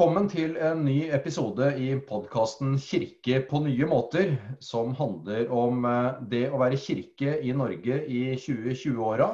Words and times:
Velkommen 0.00 0.30
til 0.32 0.54
en 0.56 0.78
ny 0.80 1.10
episode 1.12 1.66
i 1.76 1.90
podkasten 2.08 2.78
'Kirke 2.80 3.42
på 3.50 3.58
nye 3.60 3.84
måter', 3.84 4.30
som 4.56 4.94
handler 4.96 5.50
om 5.52 5.84
eh, 5.84 6.22
det 6.30 6.40
å 6.48 6.60
være 6.62 6.78
kirke 6.80 7.34
i 7.44 7.52
Norge 7.52 7.98
i 8.08 8.22
2020-åra, 8.32 9.26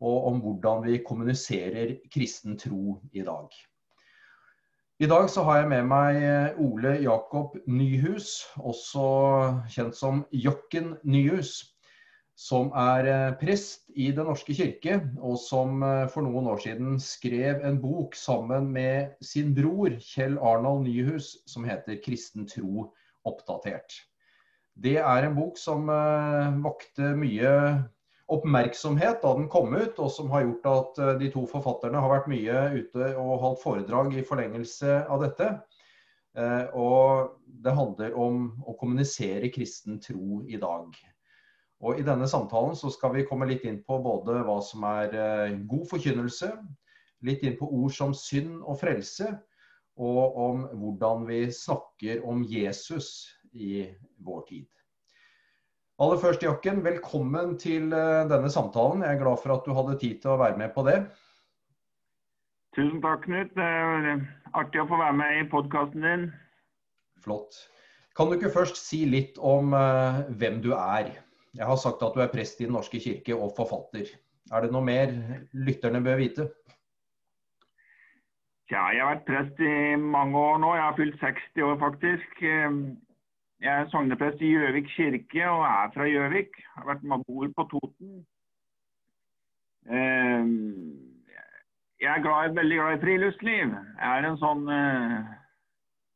og 0.00 0.30
om 0.30 0.40
hvordan 0.40 0.86
vi 0.86 1.02
kommuniserer 1.04 1.92
kristen 2.08 2.56
tro 2.56 2.96
i 3.12 3.20
dag. 3.20 3.52
I 5.04 5.06
dag 5.12 5.28
så 5.28 5.44
har 5.44 5.60
jeg 5.60 5.68
med 5.68 5.84
meg 5.92 6.22
eh, 6.22 6.56
Ole 6.64 6.96
Jakob 7.04 7.60
Nyhus, 7.68 8.46
også 8.56 9.04
kjent 9.68 10.00
som 10.00 10.24
Jokken 10.32 10.94
Nyhus 11.04 11.69
som 12.40 12.70
er 12.72 13.06
eh, 13.10 13.32
prest 13.40 13.90
i 14.00 14.08
Den 14.16 14.30
norske 14.30 14.54
kirke, 14.56 14.96
og 15.20 15.36
som 15.42 15.82
eh, 15.84 16.06
for 16.12 16.24
noen 16.24 16.48
år 16.48 16.62
siden 16.64 16.96
skrev 17.02 17.60
en 17.68 17.76
bok 17.82 18.16
sammen 18.16 18.70
med 18.72 19.18
sin 19.24 19.52
bror 19.56 19.98
Kjell 20.00 20.38
Arnold 20.38 20.86
Nyhus 20.86 21.34
som 21.50 21.66
heter 21.68 22.00
'Kristen 22.00 22.48
tro 22.48 22.88
oppdatert'. 23.28 23.98
Det 24.80 24.96
er 25.02 25.26
en 25.26 25.36
bok 25.36 25.58
som 25.60 25.90
uh, 25.92 26.56
vakte 26.64 27.10
mye 27.18 27.50
oppmerksomhet 28.32 29.20
da 29.20 29.34
den 29.36 29.50
kom 29.52 29.74
ut, 29.74 29.98
og 29.98 30.08
som 30.14 30.30
har 30.32 30.46
gjort 30.46 30.68
at 30.70 31.00
de 31.20 31.28
to 31.34 31.42
forfatterne 31.50 32.00
har 32.00 32.14
vært 32.14 32.30
mye 32.30 32.62
ute 32.78 33.10
og 33.20 33.40
holdt 33.42 33.60
foredrag 33.64 34.14
i 34.16 34.24
forlengelse 34.24 35.02
av 35.10 35.26
dette. 35.26 35.50
Og 36.78 37.34
det 37.44 37.74
handler 37.74 38.14
om 38.14 38.46
å 38.62 38.76
kommunisere 38.78 39.50
kristen 39.52 39.98
tro 40.00 40.40
i 40.46 40.62
dag. 40.62 40.94
Og 41.80 41.96
I 41.96 42.04
denne 42.04 42.28
samtalen 42.28 42.76
så 42.76 42.90
skal 42.92 43.14
vi 43.14 43.26
komme 43.28 43.48
litt 43.48 43.64
inn 43.64 43.78
på 43.86 43.96
både 44.04 44.42
hva 44.44 44.58
som 44.64 44.84
er 44.84 45.14
eh, 45.16 45.54
god 45.68 45.86
forkynnelse, 45.88 46.50
litt 47.24 47.44
inn 47.44 47.56
på 47.56 47.68
ord 47.72 47.94
som 47.96 48.12
synd 48.16 48.58
og 48.60 48.76
frelse, 48.82 49.30
og 50.00 50.36
om 50.40 50.66
hvordan 50.80 51.24
vi 51.28 51.40
snakker 51.52 52.20
om 52.28 52.42
Jesus 52.48 53.30
i 53.52 53.86
vår 54.24 54.44
tid. 54.50 54.68
Aller 56.00 56.20
først, 56.20 56.44
Jakken, 56.44 56.82
velkommen 56.84 57.56
til 57.60 57.88
eh, 57.96 58.28
denne 58.28 58.52
samtalen. 58.52 59.04
Jeg 59.04 59.16
er 59.16 59.22
glad 59.24 59.40
for 59.40 59.56
at 59.56 59.64
du 59.64 59.72
hadde 59.76 59.96
tid 60.00 60.20
til 60.20 60.34
å 60.34 60.40
være 60.40 60.60
med 60.60 60.76
på 60.76 60.84
det. 60.84 60.98
Tusen 62.76 63.00
takk, 63.02 63.24
Knut. 63.24 63.56
Det 63.56 63.64
er 63.64 64.20
artig 64.52 64.84
å 64.84 64.88
få 64.88 65.00
være 65.00 65.16
med 65.16 65.40
i 65.40 65.48
podkasten 65.48 66.04
din. 66.04 66.28
Flott. 67.24 67.56
Kan 68.16 68.28
du 68.28 68.36
ikke 68.36 68.52
først 68.52 68.76
si 68.80 69.02
litt 69.08 69.40
om 69.40 69.72
hvem 70.40 70.60
du 70.64 70.72
er? 70.76 71.12
Jeg 71.56 71.66
har 71.66 71.78
sagt 71.82 72.02
at 72.06 72.14
du 72.14 72.22
er 72.22 72.30
prest 72.32 72.60
i 72.60 72.66
Den 72.68 72.76
norske 72.78 73.00
kirke 73.02 73.34
og 73.36 73.54
forfatter. 73.56 74.06
Er 74.50 74.64
det 74.64 74.72
noe 74.74 74.84
mer 74.86 75.12
lytterne 75.52 76.02
bør 76.04 76.18
vite? 76.20 76.48
Ja, 78.70 78.84
jeg 78.94 79.02
har 79.02 79.14
vært 79.16 79.26
prest 79.26 79.62
i 79.66 79.96
mange 79.98 80.38
år 80.38 80.60
nå. 80.62 80.74
Jeg 80.76 80.84
har 80.84 80.98
fylt 80.98 81.16
60 81.20 81.62
år, 81.66 81.78
faktisk. 81.80 82.42
Jeg 83.60 83.72
er 83.72 83.88
sogneprest 83.90 84.42
i 84.46 84.52
Gjøvik 84.52 84.92
kirke 84.94 85.48
og 85.50 85.64
er 85.66 85.90
fra 85.94 86.06
Gjøvik. 86.06 86.54
Har 86.76 86.86
vært 86.92 87.02
bor 87.26 87.48
på 87.56 87.66
Toten. 87.72 88.22
Jeg 92.00 92.14
er 92.14 92.22
glad, 92.22 92.54
veldig 92.54 92.78
glad 92.78 92.96
i 92.96 93.00
friluftsliv. 93.02 93.74
Jeg 93.98 94.20
er 94.20 94.28
en 94.28 94.38
sånn 94.40 94.64
uh, 94.70 95.34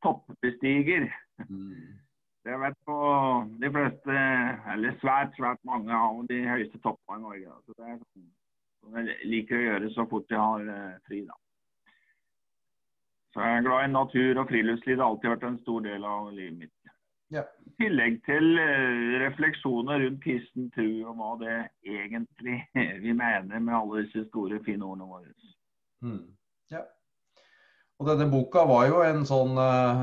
toppbestiger. 0.06 1.10
Mm. 1.48 1.93
Har 2.44 2.60
vært 2.60 2.80
på 2.84 2.96
de 3.62 3.68
fleste, 3.72 4.14
eller 4.74 4.96
svært, 5.00 5.32
svært 5.38 5.62
mange 5.64 5.96
av 5.96 6.18
de 6.28 6.42
høyeste 6.44 6.80
toppene 6.84 7.22
i 7.22 7.24
Norge. 7.24 7.54
Så 7.64 7.76
det 7.78 7.86
er 7.88 8.00
sånn 8.00 8.32
jeg 8.92 9.30
liker 9.30 9.56
å 9.56 9.64
gjøre 9.64 9.90
så 9.94 10.04
fort 10.10 10.30
jeg 10.32 10.40
har 10.40 10.68
eh, 10.74 10.96
fri. 11.08 11.22
da. 11.24 11.38
Så 13.32 13.42
jeg 13.42 13.58
er 13.58 13.66
glad 13.66 13.86
i 13.86 13.92
natur 13.92 14.40
og 14.42 14.50
friluftsliv. 14.50 14.96
Det 14.96 15.02
har 15.02 15.10
alltid 15.10 15.32
vært 15.32 15.46
en 15.48 15.60
stor 15.62 15.86
del 15.88 16.04
av 16.06 16.28
livet 16.36 16.58
mitt. 16.60 16.92
Ja. 17.32 17.42
I 17.66 17.72
tillegg 17.80 18.20
til 18.28 18.60
uh, 18.60 19.14
refleksjoner 19.24 20.04
rundt 20.04 20.20
kristen 20.22 20.68
tro 20.76 20.86
og 21.08 21.16
hva 21.18 21.30
det 21.40 21.56
egentlig 21.88 22.60
vi 23.02 23.14
mener 23.16 23.58
med 23.58 23.74
alle 23.74 24.04
disse 24.04 24.26
store, 24.28 24.60
fine 24.66 24.84
ordene 24.86 25.08
våre. 25.08 25.32
Mm. 26.04 26.20
Og 28.02 28.08
denne 28.08 28.26
boka 28.30 28.64
var 28.66 28.88
jo 28.88 29.02
en 29.06 29.22
sånn 29.28 29.58
uh, 29.58 30.00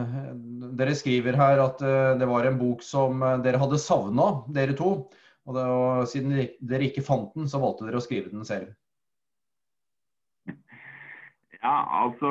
Dere 0.80 0.94
skriver 0.96 1.36
her 1.36 1.60
at 1.60 1.82
uh, 1.84 2.14
det 2.20 2.28
var 2.30 2.48
en 2.48 2.60
bok 2.60 2.86
som 2.86 3.20
uh, 3.24 3.36
dere 3.44 3.60
hadde 3.60 3.82
savna, 3.84 4.30
dere 4.56 4.76
to. 4.80 4.94
Og, 5.50 5.58
det, 5.58 5.66
og, 5.66 6.06
siden 6.08 6.38
dere 6.70 6.88
ikke 6.88 7.04
fant 7.04 7.34
den, 7.36 7.50
så 7.52 7.60
valgte 7.60 7.88
dere 7.88 8.00
å 8.00 8.06
skrive 8.06 8.32
den 8.32 8.48
selv. 8.48 8.72
Ja, 11.62 11.76
altså 12.06 12.30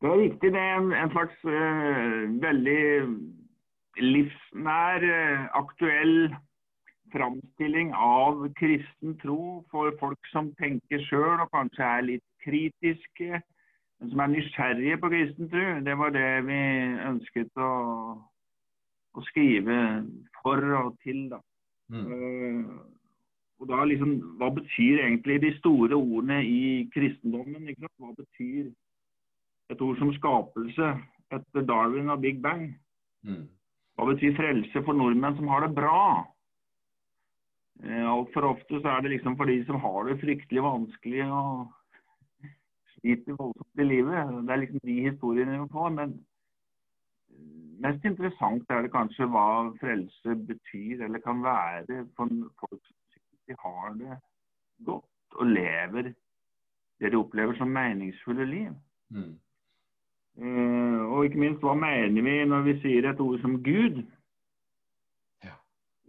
Det 0.00 0.08
er 0.10 0.20
riktig. 0.20 0.52
Det 0.54 0.62
er 0.62 0.78
en 0.78 1.12
slags 1.12 1.42
veldig 2.42 2.78
livsnær, 4.00 5.04
aktuell 5.58 6.32
framstilling 7.12 7.92
av 7.94 8.44
kristen 8.58 9.16
tro 9.22 9.62
for 9.70 9.94
folk 10.00 10.30
som 10.32 10.50
tenker 10.60 11.02
sjøl 11.06 11.42
og 11.44 11.50
kanskje 11.52 11.86
er 11.86 12.06
litt 12.08 12.26
kritiske, 12.44 13.40
men 14.00 14.10
som 14.12 14.22
er 14.24 14.32
nysgjerrige 14.32 14.98
på 15.02 15.12
kristen 15.12 15.50
tro. 15.52 15.66
Det 15.86 15.96
var 16.00 16.14
det 16.16 16.30
vi 16.48 16.60
ønsket 17.12 17.62
å, 17.62 17.72
å 19.14 19.26
skrive 19.30 19.78
for 20.40 20.66
og 20.80 20.96
til. 21.04 21.28
da. 21.32 21.40
Mm. 21.92 22.06
Uh, 22.08 22.92
og 23.62 23.68
da 23.70 23.84
liksom, 23.86 24.16
Hva 24.40 24.48
betyr 24.50 25.04
egentlig 25.04 25.38
de 25.42 25.52
store 25.60 25.94
ordene 25.94 26.40
i 26.42 26.62
kristendommen? 26.94 27.68
Hva 27.78 28.14
betyr 28.18 28.72
et 29.70 29.82
ord 29.84 29.98
som 30.00 30.10
skapelse 30.16 30.88
etter 31.32 31.66
Darwin 31.68 32.10
og 32.10 32.24
Big 32.24 32.42
Bang? 32.42 32.72
Mm. 33.22 33.46
Hva 33.94 34.08
betyr 34.08 34.34
frelse 34.34 34.82
for 34.82 34.98
nordmenn 34.98 35.38
som 35.38 35.50
har 35.52 35.62
det 35.62 35.76
bra? 35.76 36.24
Eh, 37.80 38.04
Altfor 38.10 38.48
ofte 38.52 38.80
så 38.80 38.88
er 38.88 39.00
det 39.04 39.14
liksom 39.14 39.36
for 39.36 39.50
de 39.50 39.60
som 39.66 39.80
har 39.80 40.04
det 40.08 40.20
fryktelig 40.20 40.62
vanskelig 40.62 41.24
og 41.24 41.72
sliter 42.96 43.38
voldsomt 43.38 43.82
i 43.82 43.88
livet. 43.88 44.34
Det 44.46 44.54
er 44.54 44.62
liksom 44.62 44.84
de 44.84 44.98
historiene 45.08 45.60
vi 45.62 45.68
får. 45.72 45.88
Men 45.98 46.16
mest 47.82 48.04
interessant 48.04 48.70
er 48.70 48.84
det 48.84 48.92
kanskje 48.94 49.30
hva 49.32 49.46
frelse 49.80 50.36
betyr 50.48 51.06
eller 51.06 51.24
kan 51.24 51.42
være 51.42 52.04
for 52.16 52.30
folk 52.60 52.82
som 52.86 53.56
har 53.64 53.96
det 53.98 54.18
godt 54.86 55.40
og 55.40 55.46
lever 55.46 56.12
det 57.00 57.10
de 57.10 57.18
opplever 57.18 57.56
som 57.58 57.68
meningsfulle 57.68 58.44
liv. 58.46 58.70
Mm. 59.10 59.32
Uh, 60.42 61.00
og 61.12 61.24
ikke 61.24 61.38
minst, 61.38 61.60
hva 61.60 61.74
mener 61.76 62.22
vi 62.24 62.36
når 62.48 62.62
vi 62.68 62.78
sier 62.80 63.10
et 63.10 63.20
ord 63.20 63.40
som 63.42 63.58
Gud? 63.64 64.02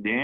Det 0.03 0.19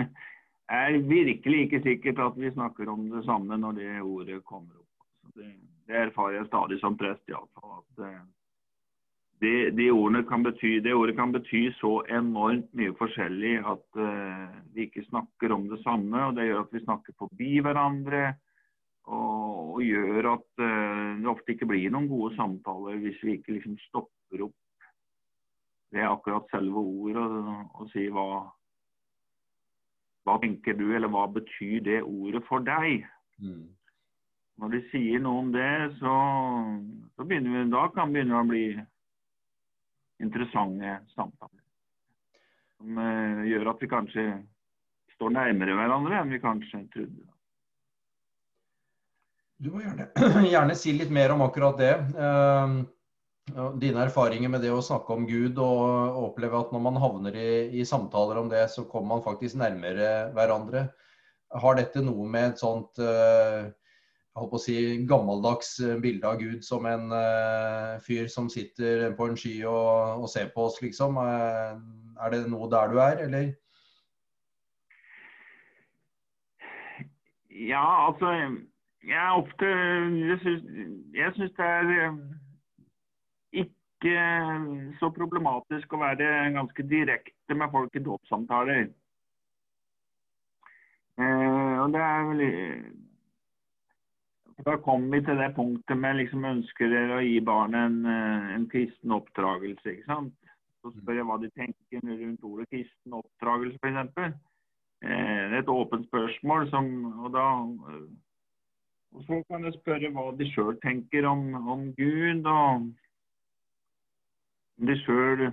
er 0.82 0.98
virkelig 1.08 1.60
ikke 1.66 1.82
sikkert 1.84 2.22
at 2.24 2.38
vi 2.40 2.50
snakker 2.54 2.90
om 2.90 3.08
det 3.12 3.24
samme 3.26 3.58
når 3.60 3.78
det 3.78 3.90
ordet 4.02 4.40
kommer 4.44 4.74
opp. 4.80 5.34
Det, 5.36 5.52
det, 5.86 6.00
erfarer 6.08 6.40
jeg 6.40 6.48
stadig 6.50 6.80
som 6.80 6.96
prest, 6.98 7.22
iallfall. 7.30 7.82
At 7.82 8.04
eh, 8.06 8.24
det, 9.40 9.70
de 9.76 10.24
kan 10.28 10.42
bety, 10.42 10.80
det, 10.80 10.94
ordet 10.94 11.16
kan 11.16 11.32
bety 11.32 11.68
så 11.76 12.00
enormt 12.08 12.72
mye 12.72 12.94
forskjellig 12.96 13.58
at 13.68 14.00
uh, 14.00 14.54
vi 14.72 14.86
ikke 14.86 15.04
snakker 15.10 15.52
om 15.52 15.68
det 15.68 15.82
samme. 15.82 16.24
og 16.24 16.36
Det 16.36 16.46
gjør 16.48 16.62
at 16.64 16.72
vi 16.72 16.84
snakker 16.84 17.16
forbi 17.18 17.58
hverandre. 17.60 18.22
Og, 19.06 19.74
og 19.76 19.82
gjør 19.84 20.32
at 20.32 20.48
uh, 20.62 21.20
det 21.20 21.28
ofte 21.30 21.52
ikke 21.52 21.68
blir 21.68 21.92
noen 21.92 22.08
gode 22.08 22.32
samtaler 22.38 22.96
hvis 23.02 23.20
vi 23.22 23.36
ikke 23.36 23.58
liksom 23.58 23.76
stopper 23.84 24.48
opp 24.48 24.56
ved 25.94 26.08
akkurat 26.08 26.48
selve 26.50 26.80
ordet 26.80 27.22
og, 27.22 27.60
og 27.76 27.92
sier 27.92 28.10
hva, 28.16 28.26
hva 30.26 30.40
tenker 30.42 30.74
du, 30.74 30.88
eller 30.96 31.10
hva 31.12 31.28
betyr 31.30 31.84
det 31.86 32.00
ordet 32.02 32.42
for 32.48 32.64
deg? 32.66 33.06
Mm. 33.38 33.68
Når 34.58 34.72
de 34.72 34.80
sier 34.90 35.22
noe 35.22 35.44
om 35.44 35.52
det, 35.54 35.70
så, 36.00 36.16
så 37.14 37.26
vi, 37.28 37.38
da 37.70 37.84
kan 37.94 38.10
det 38.10 38.16
begynne 38.16 38.40
å 38.40 38.48
bli 38.48 38.66
interessante 40.24 40.96
samtaler. 41.14 41.62
Som 42.76 42.98
uh, 42.98 43.44
gjør 43.46 43.72
at 43.72 43.84
vi 43.84 43.90
kanskje 43.92 44.26
står 45.14 45.32
nærmere 45.36 45.76
hverandre 45.76 46.18
enn 46.20 46.34
vi 46.34 46.42
kanskje 46.42 46.82
trodde. 46.92 47.28
Du 49.62 49.70
må 49.72 49.84
gjerne, 49.84 50.10
gjerne 50.52 50.76
si 50.76 50.92
litt 50.96 51.12
mer 51.14 51.36
om 51.36 51.44
akkurat 51.46 51.78
det. 51.80 51.94
Uh, 52.16 52.82
Dine 53.54 54.02
erfaringer 54.02 54.50
med 54.50 54.64
det 54.66 54.72
å 54.74 54.82
snakke 54.82 55.14
om 55.14 55.26
Gud 55.28 55.60
og 55.62 56.16
oppleve 56.18 56.58
at 56.58 56.72
når 56.74 56.82
man 56.82 56.96
havner 56.98 57.36
i, 57.38 57.50
i, 57.78 57.84
samtaler 57.86 58.40
om 58.40 58.48
det, 58.50 58.64
så 58.72 58.82
kommer 58.90 59.14
man 59.14 59.22
faktisk 59.22 59.60
nærmere 59.60 60.32
hverandre. 60.34 60.88
Har 61.54 61.78
dette 61.78 62.02
noe 62.02 62.26
med 62.26 62.50
et 62.50 62.62
sånt 62.64 62.98
uh, 62.98 63.70
jeg 64.36 64.50
på 64.50 64.58
å 64.58 64.60
si, 64.60 64.76
gammeldags 65.08 65.70
eh, 65.80 65.94
bilde 66.02 66.28
av 66.28 66.40
Gud 66.42 66.64
som 66.66 66.84
en 66.90 67.06
uh, 67.08 67.96
fyr 68.04 68.26
som 68.28 68.50
sitter 68.52 69.14
på 69.16 69.30
en 69.30 69.38
sky 69.38 69.54
og, 69.64 70.26
og 70.26 70.28
ser 70.28 70.50
på 70.52 70.66
oss, 70.66 70.76
liksom? 70.82 71.16
Er 71.16 72.34
det 72.34 72.42
noe 72.50 72.68
der 72.68 72.92
du 72.92 72.98
er, 73.00 73.22
eller? 73.24 73.54
Ja, 77.48 78.10
altså 78.10 78.34
jeg 79.06 79.16
er 79.16 79.30
ofte 79.38 79.66
Jeg 79.66 80.38
syns, 80.42 81.52
det 81.56 81.64
er 81.64 81.90
eh, 81.94 82.18
ikke 83.96 84.96
så 85.00 85.10
problematisk 85.14 85.92
å 85.92 86.00
være 86.00 86.52
ganske 86.54 86.84
direkte 86.88 87.56
med 87.56 87.72
folk 87.72 87.96
i 87.96 88.04
dåpssamtaler. 88.04 88.88
Eh, 91.16 91.76
og 91.80 91.92
det 91.94 92.02
er 92.04 92.24
vel 92.28 92.42
Da 94.66 94.76
kommer 94.80 95.18
vi 95.18 95.24
til 95.24 95.36
det 95.36 95.54
punktet 95.56 95.98
med 96.00 96.16
liksom 96.16 96.44
ønsker 96.44 96.88
dere 96.88 97.18
å 97.18 97.24
gi 97.24 97.40
barnet 97.44 97.90
en, 97.90 98.06
eh, 98.06 98.54
en 98.56 98.66
kristen 98.68 99.12
oppdragelse. 99.12 99.84
ikke 99.84 100.06
sant? 100.06 100.34
Så 100.82 100.92
spør 100.96 101.16
jeg 101.16 101.26
hva 101.28 101.40
de 101.40 101.50
tenker 101.50 102.00
rundt 102.00 102.44
ordet 102.44 102.68
kristen 102.70 103.12
oppdragelse, 103.12 103.78
f.eks. 103.82 104.32
Eh, 105.04 105.42
det 105.50 105.56
er 105.56 105.58
et 105.60 105.68
åpent 105.68 106.06
spørsmål 106.08 106.70
som 106.70 106.86
og 107.24 107.32
da 107.32 107.46
og 109.16 109.24
så 109.24 109.42
kan 109.48 109.64
jeg 109.64 109.76
spørre 109.78 110.10
hva 110.12 110.30
de 110.36 110.46
sjøl 110.52 110.74
tenker 110.82 111.24
om, 111.24 111.54
om, 111.54 111.92
Gud, 111.96 112.44
og 112.44 112.90
de 114.76 114.96
sjøl 115.00 115.46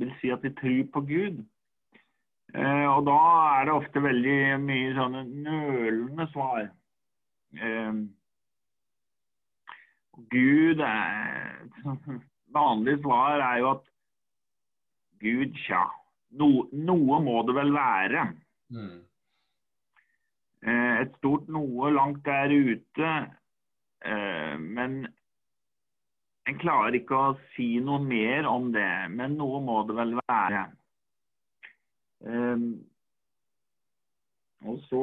vil 0.00 0.12
si 0.20 0.32
at 0.34 0.42
de 0.42 0.50
tror 0.58 0.82
på 0.94 1.04
Gud. 1.06 1.42
Eh, 2.54 2.86
og 2.88 3.06
da 3.06 3.18
er 3.58 3.68
det 3.68 3.76
ofte 3.76 4.02
veldig 4.04 4.40
mye 4.64 4.90
sånne 4.96 5.22
nølende 5.44 6.26
svar. 6.32 6.66
Eh, 7.56 8.02
Gud 10.32 10.82
er 10.84 11.62
Vanlig 12.52 12.98
svar 13.00 13.40
er 13.40 13.62
jo 13.62 13.70
at 13.70 13.86
Gud, 15.22 15.54
tja. 15.62 15.86
No, 16.36 16.66
noe 16.74 17.20
må 17.24 17.38
det 17.48 17.54
vel 17.56 17.70
være. 17.72 18.26
Mm. 18.74 18.98
Eh, 20.66 20.96
et 21.04 21.14
stort 21.20 21.48
noe 21.52 21.92
langt 21.94 22.24
der 22.26 22.52
ute. 22.52 23.12
Eh, 24.04 24.54
men 24.58 25.06
en 26.50 26.58
klarer 26.58 26.98
ikke 26.98 27.18
å 27.18 27.34
si 27.54 27.76
noe 27.84 28.02
mer 28.02 28.48
om 28.50 28.70
det. 28.74 28.92
Men 29.14 29.36
noe 29.38 29.60
må 29.62 29.82
det 29.88 29.98
vel 29.98 30.16
være. 30.24 30.64
Um, 32.22 32.66
og 34.62 34.78
så 34.86 35.02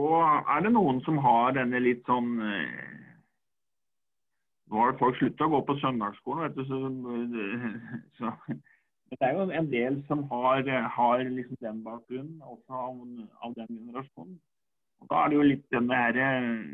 er 0.56 0.64
det 0.64 0.72
noen 0.76 1.02
som 1.04 1.20
har 1.24 1.56
denne 1.58 1.82
litt 1.84 2.06
sånn 2.08 2.30
Nå 4.70 4.78
har 4.78 4.94
folk 5.00 5.18
slutta 5.18 5.48
å 5.48 5.52
gå 5.52 5.60
på 5.66 5.76
søndagsskolen, 5.82 6.44
vet 6.46 6.58
du. 6.60 6.62
Så, 6.70 6.78
så, 8.20 8.56
det 9.10 9.26
er 9.26 9.34
jo 9.34 9.48
en 9.50 9.72
del 9.72 9.98
som 10.06 10.22
har, 10.30 10.62
har 10.94 11.24
liksom 11.26 11.58
den 11.66 11.80
bakgrunnen, 11.82 12.36
også 12.46 12.84
av, 12.84 13.00
av 13.48 13.56
den 13.58 13.72
generasjonen. 13.72 14.38
Og 15.02 15.10
Da 15.10 15.24
er 15.24 15.32
det 15.32 15.40
jo 15.40 15.48
litt 15.48 15.66
den 15.74 15.90
der 15.90 16.20
eh, 16.22 16.70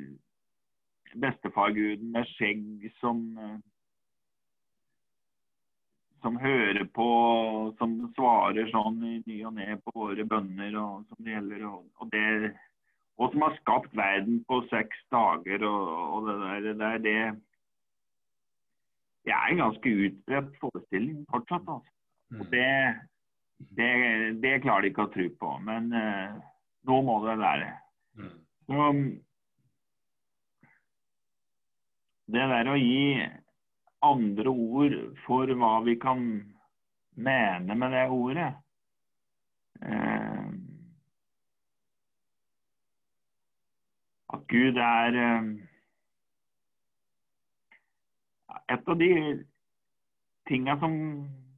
bestefarguden 1.23 2.11
med 2.11 2.27
skjegg 2.33 2.89
som 2.99 3.23
eh, 3.39 3.55
som 6.25 6.37
hører 6.41 6.87
på, 6.89 7.07
som 7.77 7.91
svarer 8.17 8.69
sånn 8.71 8.97
i 9.05 9.15
ny 9.27 9.35
og 9.45 9.53
ne 9.59 9.75
på 9.83 9.93
våre 9.93 10.25
bønner 10.25 10.73
og 10.81 11.03
som 11.05 11.19
det 11.21 11.35
gjelder. 11.35 11.65
Og, 11.69 11.83
og, 12.01 12.07
det, 12.09 12.53
og 13.21 13.33
som 13.33 13.45
har 13.45 13.57
skapt 13.59 13.93
verden 13.97 14.39
på 14.49 14.63
seks 14.71 15.03
dager 15.13 15.67
og, 15.69 15.91
og 16.15 16.31
det 16.31 16.37
der. 16.41 16.63
Det, 16.65 16.73
der, 16.79 16.97
det, 17.05 17.19
det 19.25 19.35
er 19.37 19.53
en 19.53 19.61
ganske 19.61 19.93
utbredt 20.07 20.57
forestilling 20.63 21.21
fortsatt. 21.29 21.69
altså. 21.75 21.93
Og 22.33 22.41
mm. 22.41 22.49
det, 22.55 22.73
det, 23.77 23.93
det 24.41 24.57
klarer 24.65 24.87
de 24.87 24.93
ikke 24.95 25.05
å 25.05 25.13
tro 25.13 25.29
på. 25.45 25.53
Men 25.69 25.93
uh, 25.93 26.41
nå 26.89 26.99
må 27.05 27.21
det 27.27 27.37
være. 27.43 27.71
Så, 28.65 28.91
det 32.33 32.45
der 32.49 32.73
å 32.73 32.77
gi 32.81 33.25
andre 34.11 34.51
ord 34.51 34.95
for 35.25 35.51
hva 35.59 35.73
vi 35.85 35.95
kan 36.01 36.21
mene 37.15 37.75
med 37.75 37.95
det 37.95 38.05
ordet 38.11 38.51
eh, 39.81 40.47
At 44.35 44.47
Gud 44.51 44.77
er 44.81 45.19
eh, 45.21 45.51
Et 48.73 48.87
av 48.89 48.97
de 48.97 49.09
tinga 50.49 50.79
som 50.79 50.95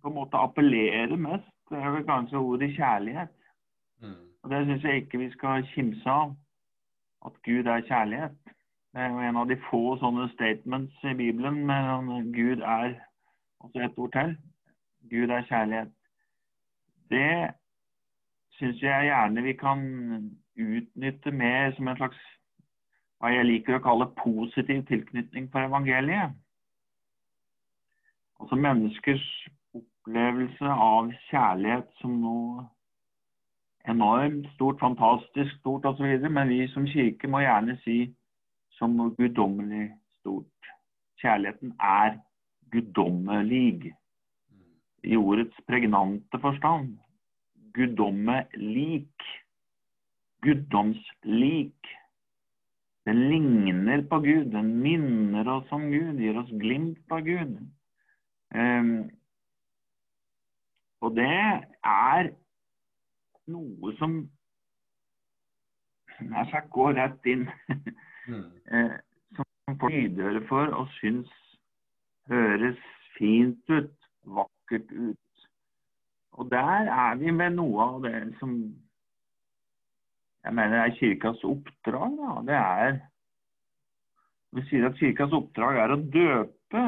på 0.02 0.10
en 0.10 0.16
måte 0.16 0.40
appellerer 0.40 1.16
mest, 1.20 1.54
det 1.72 1.80
er 1.80 1.94
vel 1.96 2.04
kanskje 2.08 2.40
ordet 2.40 2.74
kjærlighet. 2.76 3.32
Mm. 4.04 4.28
Og 4.44 4.50
Det 4.52 4.60
syns 4.66 4.84
jeg 4.84 5.02
ikke 5.02 5.22
vi 5.22 5.30
skal 5.32 5.66
kimse 5.72 6.10
av 6.10 6.36
at 7.26 7.40
Gud 7.48 7.68
er 7.68 7.86
kjærlighet. 7.88 8.47
Det 8.98 9.04
er 9.06 9.10
jo 9.14 9.20
en 9.22 9.38
av 9.38 9.46
de 9.46 9.56
få 9.62 9.80
sånne 10.02 10.24
statements 10.32 11.04
i 11.06 11.12
Bibelen 11.14 11.60
med 11.70 12.32
Gud 12.34 12.64
er 12.66 12.96
altså 13.62 13.84
et 13.86 14.00
ord 14.02 14.16
til. 14.16 14.32
Gud 15.12 15.30
er 15.36 15.46
kjærlighet. 15.46 15.92
Det 17.14 17.52
syns 18.58 18.82
jeg 18.82 19.06
gjerne 19.12 19.44
vi 19.46 19.54
kan 19.54 19.86
utnytte 20.58 21.36
mer 21.44 21.78
som 21.78 21.94
en 21.94 22.02
slags 22.02 22.26
hva 23.22 23.36
jeg 23.36 23.46
liker 23.52 23.78
å 23.78 23.84
kalle 23.86 24.10
positiv 24.18 24.82
tilknytning 24.90 25.46
for 25.54 25.70
evangeliet. 25.70 26.34
Altså 28.42 28.58
menneskers 28.66 29.30
opplevelse 29.78 30.78
av 30.90 31.14
kjærlighet 31.30 31.94
som 32.02 32.18
noe 32.26 32.66
enormt 33.86 34.50
stort, 34.58 34.82
fantastisk 34.82 35.60
stort 35.62 35.86
osv. 35.86 36.32
Men 36.34 36.50
vi 36.50 36.64
som 36.74 36.90
kirke 36.90 37.30
må 37.30 37.46
gjerne 37.46 37.78
si 37.86 38.08
som 38.78 38.96
noe 38.98 39.16
guddommelig 39.18 39.90
stort. 40.20 40.72
Kjærligheten 41.22 41.74
er 41.82 42.20
guddommelig 42.72 43.94
i 45.04 45.18
ordets 45.18 45.58
pregnante 45.68 46.40
forstand. 46.42 46.98
Guddommelik. 47.74 49.28
Guddomslik. 50.46 51.94
Den 53.08 53.22
ligner 53.32 54.02
på 54.10 54.20
Gud, 54.20 54.52
den 54.52 54.74
minner 54.84 55.48
oss 55.48 55.70
om 55.72 55.86
Gud, 55.92 56.20
gir 56.20 56.38
oss 56.42 56.50
glimt 56.60 57.14
av 57.16 57.22
Gud. 57.24 57.54
Um, 58.52 59.08
og 61.00 61.16
det 61.16 61.30
er 61.88 62.32
noe 63.48 63.94
som 64.00 64.18
nær 66.20 66.50
sagt 66.52 66.70
går 66.76 66.98
rett 67.00 67.32
inn. 67.32 67.48
mm. 68.28 68.46
Eh, 68.72 68.96
som 69.36 69.80
folk 69.82 69.94
lydhøre 69.94 70.44
for 70.50 70.74
og 70.76 70.90
syns 71.00 71.32
høres 72.32 72.80
fint 73.18 73.72
ut, 73.72 73.94
vakkert 74.24 74.92
ut. 74.92 75.46
Og 76.38 76.52
der 76.52 76.92
er 76.94 77.16
vi 77.18 77.32
med 77.34 77.56
noe 77.58 77.86
av 77.86 78.02
det 78.06 78.18
som 78.42 78.58
jeg 80.46 80.56
mener 80.56 80.84
er 80.84 80.96
kirkas 80.96 81.44
oppdrag. 81.44 82.18
Da. 82.20 82.34
Det 82.48 82.58
er 82.58 83.00
Vi 84.56 84.62
sier 84.70 84.86
at 84.88 84.96
kirkas 84.96 85.34
oppdrag 85.36 85.78
er 85.82 85.92
å 85.92 86.04
døpe. 86.14 86.84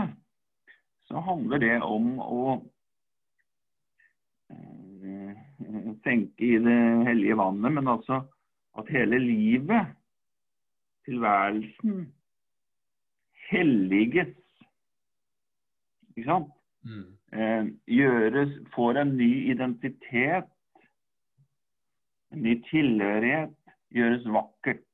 Så 1.10 1.22
handler 1.26 1.60
det 1.60 1.74
om 1.84 2.14
å 2.24 2.60
tenke 6.06 6.46
i 6.46 6.58
det 6.64 6.80
hellige 7.08 7.38
vannet, 7.40 7.74
men 7.76 7.92
altså 7.92 8.22
at 8.80 8.92
hele 8.94 9.20
livet, 9.22 9.92
tilværelsen, 11.10 12.14
helliges. 13.50 14.36
Ikke 16.16 16.28
sant? 16.28 16.54
Mm. 16.86 17.08
Eh, 17.34 17.66
gjøres, 17.88 18.54
får 18.76 19.02
en 19.02 19.16
ny 19.18 19.32
identitet, 19.52 20.52
en 22.32 22.44
ny 22.44 22.56
tilhørighet, 22.70 23.56
gjøres 23.94 24.28
vakkert. 24.34 24.86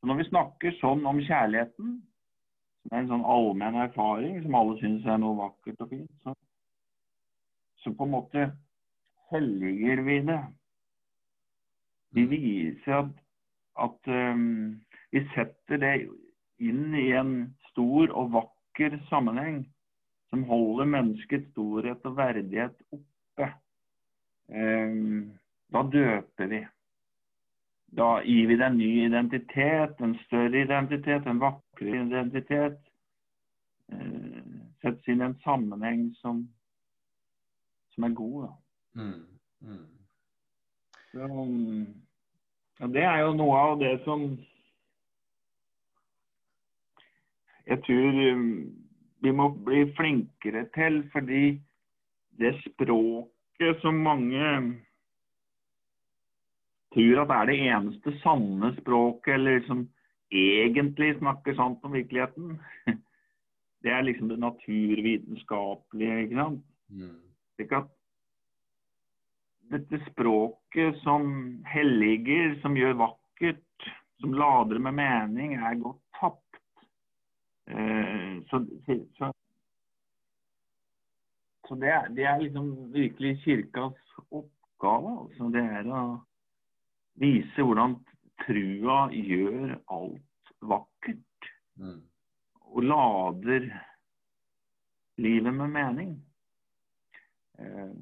Så 0.00 0.08
når 0.08 0.18
vi 0.18 0.28
snakker 0.30 0.78
sånn 0.80 1.04
om 1.06 1.20
kjærligheten, 1.22 1.92
som 2.82 2.94
er 2.96 3.02
en 3.02 3.10
sånn 3.12 3.28
allmenn 3.28 3.78
erfaring 3.84 4.40
som 4.42 4.56
alle 4.58 4.78
syns 4.80 5.06
er 5.06 5.20
noe 5.22 5.38
vakkert 5.38 5.84
og 5.84 5.92
fint, 5.92 6.10
så, 6.24 6.34
så 7.84 7.92
på 7.94 8.08
en 8.08 8.14
måte 8.16 8.48
helliger 9.30 10.02
vi 10.08 10.18
det. 10.26 10.40
Vi 12.12 12.24
viser 12.28 12.98
at, 12.98 13.12
at 13.86 14.10
um, 14.10 14.80
vi 15.12 15.20
setter 15.34 15.78
det 15.78 15.94
inn 16.62 16.94
i 16.96 17.10
en 17.16 17.32
stor 17.70 18.12
og 18.16 18.32
vakker 18.32 18.96
sammenheng 19.10 19.62
som 20.32 20.44
holder 20.48 20.88
menneskets 20.88 21.50
storhet 21.52 22.06
og 22.08 22.16
verdighet 22.16 22.76
oppe. 22.94 23.48
Um, 24.48 25.34
da 25.72 25.82
døper 25.92 26.48
vi. 26.48 26.60
Da 27.92 28.08
gir 28.24 28.48
vi 28.48 28.56
det 28.56 28.66
en 28.66 28.78
ny 28.80 28.90
identitet, 29.04 30.00
en 30.00 30.14
større 30.24 30.62
identitet, 30.64 31.28
en 31.28 31.42
vakrere 31.42 32.06
identitet. 32.06 32.80
Uh, 33.92 34.40
settes 34.80 35.12
inn 35.12 35.20
i 35.20 35.28
en 35.28 35.36
sammenheng 35.44 36.06
som, 36.22 36.46
som 37.92 38.08
er 38.08 38.16
god. 38.16 38.48
Mm. 38.96 39.26
Mm. 39.60 39.84
Så, 41.12 41.28
ja, 42.80 42.88
det 42.96 43.04
er 43.04 43.20
jo 43.26 43.36
noe 43.36 43.60
av 43.60 43.76
det 43.84 43.92
som 44.06 44.24
jeg 47.66 47.82
tror 47.86 48.22
um, 48.34 48.46
vi 49.22 49.32
må 49.32 49.48
bli 49.66 49.84
flinkere 49.96 50.64
til, 50.74 51.02
fordi 51.12 51.44
det 52.40 52.56
språket 52.64 53.82
som 53.82 54.00
mange 54.02 54.48
tror 56.92 57.22
at 57.22 57.34
er 57.36 57.48
det 57.48 57.58
eneste 57.70 58.14
sanne 58.20 58.72
språket, 58.80 59.34
eller 59.38 59.62
som 59.68 59.86
egentlig 60.32 61.14
snakker 61.18 61.56
sant 61.56 61.84
om 61.84 61.94
virkeligheten, 61.96 62.58
det 63.82 63.92
er 63.92 64.06
liksom 64.06 64.28
det 64.28 64.40
naturvitenskapelige. 64.42 66.20
ikke 66.26 66.40
sant? 66.40 66.64
Mm. 66.88 67.18
Slik 67.56 67.74
at 67.78 67.90
dette 69.72 70.00
språket 70.10 70.98
som 71.02 71.26
helliger, 71.68 72.58
som 72.60 72.76
gjør 72.76 72.98
vakkert, 73.06 73.90
som 74.20 74.34
lader 74.36 74.78
med 74.78 74.98
mening, 74.98 75.56
er 75.56 75.80
gått 75.80 76.00
tapt. 76.18 76.41
Eh, 77.72 78.42
så, 78.50 78.66
så, 79.16 79.32
så 81.68 81.74
det, 81.74 81.88
er, 81.88 82.08
det, 82.08 82.24
er, 82.24 82.40
liksom 82.40 82.92
virkelig 82.92 83.38
kirkas 83.44 84.16
oppgave. 84.30 85.12
Altså. 85.24 85.48
Det 85.54 85.62
er 85.78 85.88
å 85.88 86.02
vise 87.22 87.64
hvordan 87.64 87.96
trua 88.44 88.98
gjør 89.12 89.76
alt 89.94 90.52
vakkert. 90.60 91.48
Mm. 91.80 92.02
Og 92.72 92.84
lader 92.84 93.70
livet 95.22 95.54
med 95.54 95.72
mening. 95.72 96.12
Eh, 97.58 97.96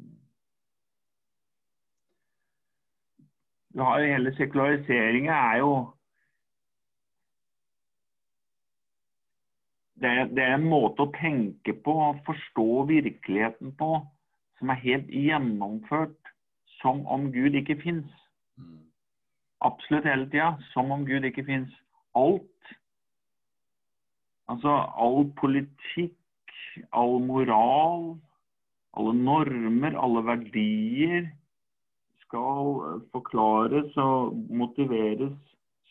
du 3.71 3.83
har 3.87 4.01
jo 4.03 4.13
hele 4.17 4.35
sekulariseringa 4.35 5.35
er 5.55 5.63
jo 5.63 5.73
det 10.01 10.13
det 10.37 10.45
er, 10.45 10.55
en 10.57 10.69
måte 10.71 11.05
å 11.05 11.13
tenke 11.17 11.75
på, 11.85 11.95
forstå 12.27 12.87
virkeligheten 12.89 13.75
på, 13.77 14.01
som 14.59 14.73
er 14.73 14.85
helt 14.85 15.11
gjennomført 15.13 16.17
som 16.81 17.03
om 17.07 17.29
Gud 17.33 17.57
ikke 17.59 17.77
fins. 17.83 18.09
Mm. 18.57 18.81
Absolutt 19.65 20.09
hele 20.09 20.29
tida. 20.33 20.55
Som 20.73 20.93
om 20.93 21.05
Gud 21.09 21.25
ikke 21.29 21.45
fins. 21.45 21.73
Alt. 22.17 22.47
Altså 24.51 24.73
all 24.99 25.29
politikk, 25.39 26.17
all 26.97 27.21
moral, 27.23 28.17
alle 28.99 29.13
normer, 29.15 29.95
alle 29.95 30.25
verdier 30.27 31.29
skal 32.25 32.81
forklares 33.13 33.95
og 34.01 34.35
motiveres 34.51 35.37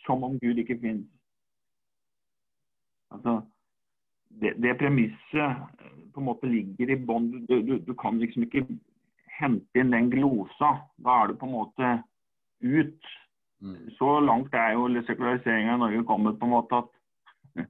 som 0.06 0.24
om 0.24 0.36
Gud 0.42 0.60
ikke 0.60 0.80
finnes. 0.82 1.08
Altså, 3.13 3.39
det, 4.30 4.54
det 4.62 4.78
premisset 4.80 5.58
på 6.14 6.22
en 6.22 6.26
måte 6.26 6.50
ligger 6.50 6.92
i 6.92 6.98
bånn. 6.98 7.32
Du, 7.48 7.62
du, 7.62 7.78
du, 7.80 7.94
kan 7.98 8.20
liksom 8.22 8.46
ikke 8.46 8.66
hente 9.40 9.82
inn 9.82 9.94
den 9.94 10.10
glosa. 10.14 10.76
Da 10.98 11.22
er 11.22 11.32
du 11.32 11.40
på 11.40 11.50
en 11.50 11.56
måte 11.56 11.92
ut. 12.60 13.12
Mm. 13.60 13.90
Så 13.98 14.20
langt 14.24 14.56
er 14.56 14.76
jo 14.78 14.88
sekulariseringa 15.08 15.76
i 15.76 15.84
Norge 15.84 16.06
kommet 16.08 16.40
på 16.40 16.48
en 16.48 16.56
måte 16.56 16.82
at 16.84 16.92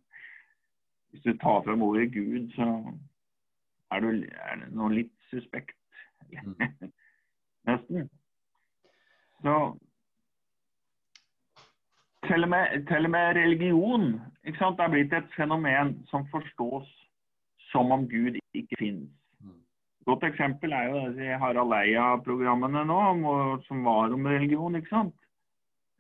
hvis 1.10 1.26
du 1.26 1.34
tar 1.42 1.64
frem 1.66 1.82
ordet 1.86 2.12
Gud, 2.14 2.52
så 2.56 2.70
er, 3.92 4.00
du, 4.06 4.10
er 4.24 4.64
det 4.64 4.72
noe 4.78 4.94
litt 4.94 5.14
suspekt. 5.32 5.78
Mm. 6.30 6.56
Nesten. 7.70 8.10
Så 9.42 9.56
til 12.30 12.46
og, 12.46 12.50
med, 12.54 12.82
til 12.88 13.08
og 13.10 13.12
med 13.12 13.36
religion 13.38 14.10
ikke 14.46 14.62
sant, 14.62 14.80
er 14.80 14.92
blitt 14.94 15.14
et 15.14 15.32
fenomen 15.36 15.96
som 16.10 16.28
forstås 16.32 16.90
som 17.72 17.92
om 17.92 18.06
Gud 18.10 18.38
ikke 18.54 18.78
finnes. 18.80 19.10
Et 19.46 20.06
Godt 20.10 20.24
eksempel 20.26 20.74
er 20.74 20.88
jo 20.90 21.02
Harald 21.42 21.74
Eia-programmene 21.76 22.86
nå, 22.88 23.02
som 23.68 23.84
var 23.86 24.14
om 24.16 24.26
religion. 24.26 24.76
ikke 24.76 24.90
sant? 24.90 25.16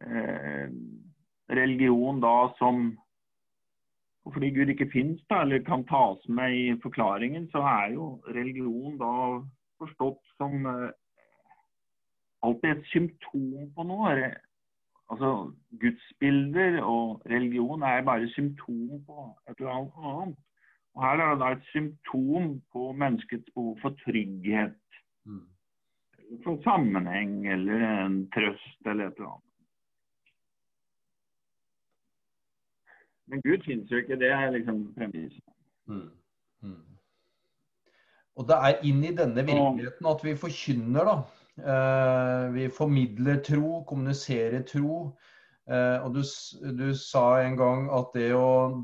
Eh, 0.01 0.69
religion 1.49 2.21
da 2.21 2.49
som 2.57 2.97
Fordi 4.33 4.49
Gud 4.53 4.69
ikke 4.69 4.89
finnes, 4.93 5.21
da, 5.29 5.41
eller 5.41 5.63
kan 5.65 5.83
tas 5.89 6.27
med 6.27 6.53
i 6.53 6.65
forklaringen, 6.83 7.47
så 7.49 7.63
er 7.65 7.93
jo 7.93 8.21
religion 8.27 8.97
da 8.99 9.13
forstått 9.81 10.19
som 10.37 10.65
eh, 10.69 10.91
alltid 12.45 12.69
et 12.69 12.85
symptom 12.91 13.71
på 13.75 13.85
noe. 13.89 14.11
Altså, 15.09 15.51
Gudsbilder 15.81 16.83
og 16.83 17.21
religion 17.25 17.81
er 17.81 18.05
bare 18.05 18.29
symptom 18.29 19.05
på 19.05 19.37
et 19.49 19.55
eller 19.57 19.71
annet. 19.71 19.93
annet. 19.97 20.37
Og 20.93 21.03
Her 21.03 21.23
er 21.23 21.31
det 21.31 21.39
da 21.41 21.51
et 21.51 21.65
symptom 21.71 22.61
på 22.73 22.91
menneskets 22.91 23.49
behov 23.53 23.77
for 23.81 23.89
trygghet. 24.05 24.75
Mm. 25.25 25.47
For 26.43 26.61
sammenheng 26.63 27.47
eller 27.53 28.05
en 28.05 28.31
trøst 28.31 28.81
eller 28.85 29.07
et 29.07 29.13
eller 29.17 29.29
annet. 29.29 29.49
Men 33.29 33.41
Gud 33.41 33.65
finnes 33.65 33.91
jo 33.91 33.97
ikke. 33.97 34.19
Det 34.19 34.31
er 34.31 34.51
liksom 34.51 34.93
premisset. 34.97 35.43
Mm. 35.87 36.09
Mm. 36.61 36.85
Og 38.35 38.47
det 38.47 38.55
er 38.55 38.85
inn 38.87 39.03
i 39.03 39.15
denne 39.15 39.45
virkeligheten 39.45 40.07
at 40.09 40.23
vi 40.23 40.35
forkynner, 40.45 41.05
da. 41.05 41.15
Eh, 41.59 42.45
vi 42.55 42.69
formidler 42.69 43.41
tro, 43.45 43.83
kommuniserer 43.89 44.63
tro. 44.67 45.17
Eh, 45.69 45.97
og 46.01 46.15
du, 46.15 46.23
du, 46.79 46.87
sa 46.97 47.43
en 47.43 47.57
gang 47.59 47.85
at 47.93 48.15
det 48.17 48.31
å 48.33 48.79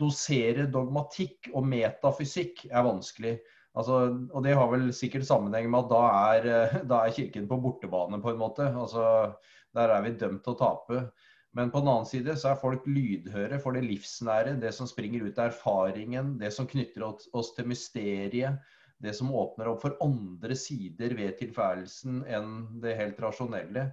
dosere 0.00 0.66
dogmatikk 0.72 1.52
og 1.54 1.68
metafysikk 1.70 2.64
er 2.72 2.86
vanskelig. 2.88 3.36
Altså, 3.78 4.00
og 4.32 4.42
det 4.42 4.56
har 4.58 4.70
vel 4.72 4.88
sikkert 4.96 5.28
sammenheng 5.28 5.68
med 5.70 5.84
at 5.84 5.92
da 5.92 6.02
er, 6.34 6.48
eh, 6.50 6.76
da 6.90 7.04
er 7.04 7.14
Kirken 7.14 7.46
på 7.50 7.60
bortebane, 7.62 8.18
på 8.24 8.32
en 8.32 8.40
måte. 8.40 8.66
Altså, 8.72 9.04
der 9.76 9.94
er 9.94 10.02
vi 10.06 10.16
dømt 10.18 10.42
til 10.42 10.56
å 10.56 10.60
tape. 10.64 11.04
Men 11.56 11.70
på 11.72 11.80
den 11.80 11.90
annen 11.90 12.08
side 12.08 12.34
så 12.38 12.52
er 12.52 12.60
folk 12.60 12.84
lydhøre 12.86 13.60
for 13.62 13.74
det 13.74 13.86
livsnære, 13.86 14.58
det 14.60 14.72
som 14.76 14.88
springer 14.90 15.24
ut 15.24 15.38
av 15.38 15.52
erfaringen, 15.52 16.36
det 16.40 16.50
som 16.54 16.68
knytter 16.68 17.06
oss 17.08 17.54
til 17.56 17.70
mysteriet, 17.70 18.58
det 19.02 19.14
som 19.14 19.30
åpner 19.34 19.70
opp 19.70 19.82
for 19.84 19.96
andre 20.04 20.56
sider 20.58 21.14
ved 21.18 21.36
tilværelsen 21.38 22.22
enn 22.26 22.54
det 22.82 22.96
helt 22.98 23.20
rasjonelle. 23.22 23.88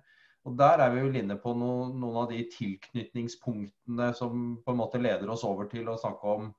Og 0.45 0.57
Der 0.57 0.81
er 0.81 0.93
vi 0.93 1.01
jo 1.01 1.11
inne 1.17 1.37
på 1.41 1.55
noen, 1.57 1.95
noen 2.01 2.21
av 2.23 2.29
de 2.29 2.43
tilknytningspunktene 2.53 4.11
som 4.17 4.45
på 4.65 4.73
en 4.73 4.81
måte 4.81 5.01
leder 5.01 5.29
oss 5.33 5.45
over 5.47 5.69
til 5.71 5.89
å 5.89 5.97
snakke 5.97 6.37
om 6.37 6.51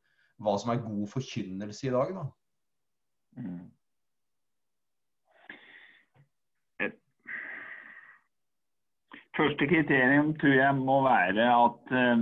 hva 0.42 0.56
som 0.58 0.72
er 0.74 0.82
god 0.84 1.06
forkynnelse 1.12 1.88
i 1.88 1.94
dag. 1.94 2.14
da. 2.18 2.26
Mm. 3.42 3.64
Første 9.36 9.68
kriterium 9.68 10.32
tror 10.40 10.54
jeg 10.56 10.76
må 10.78 10.96
være 11.04 11.46
at 11.52 11.90
eh, 11.92 12.20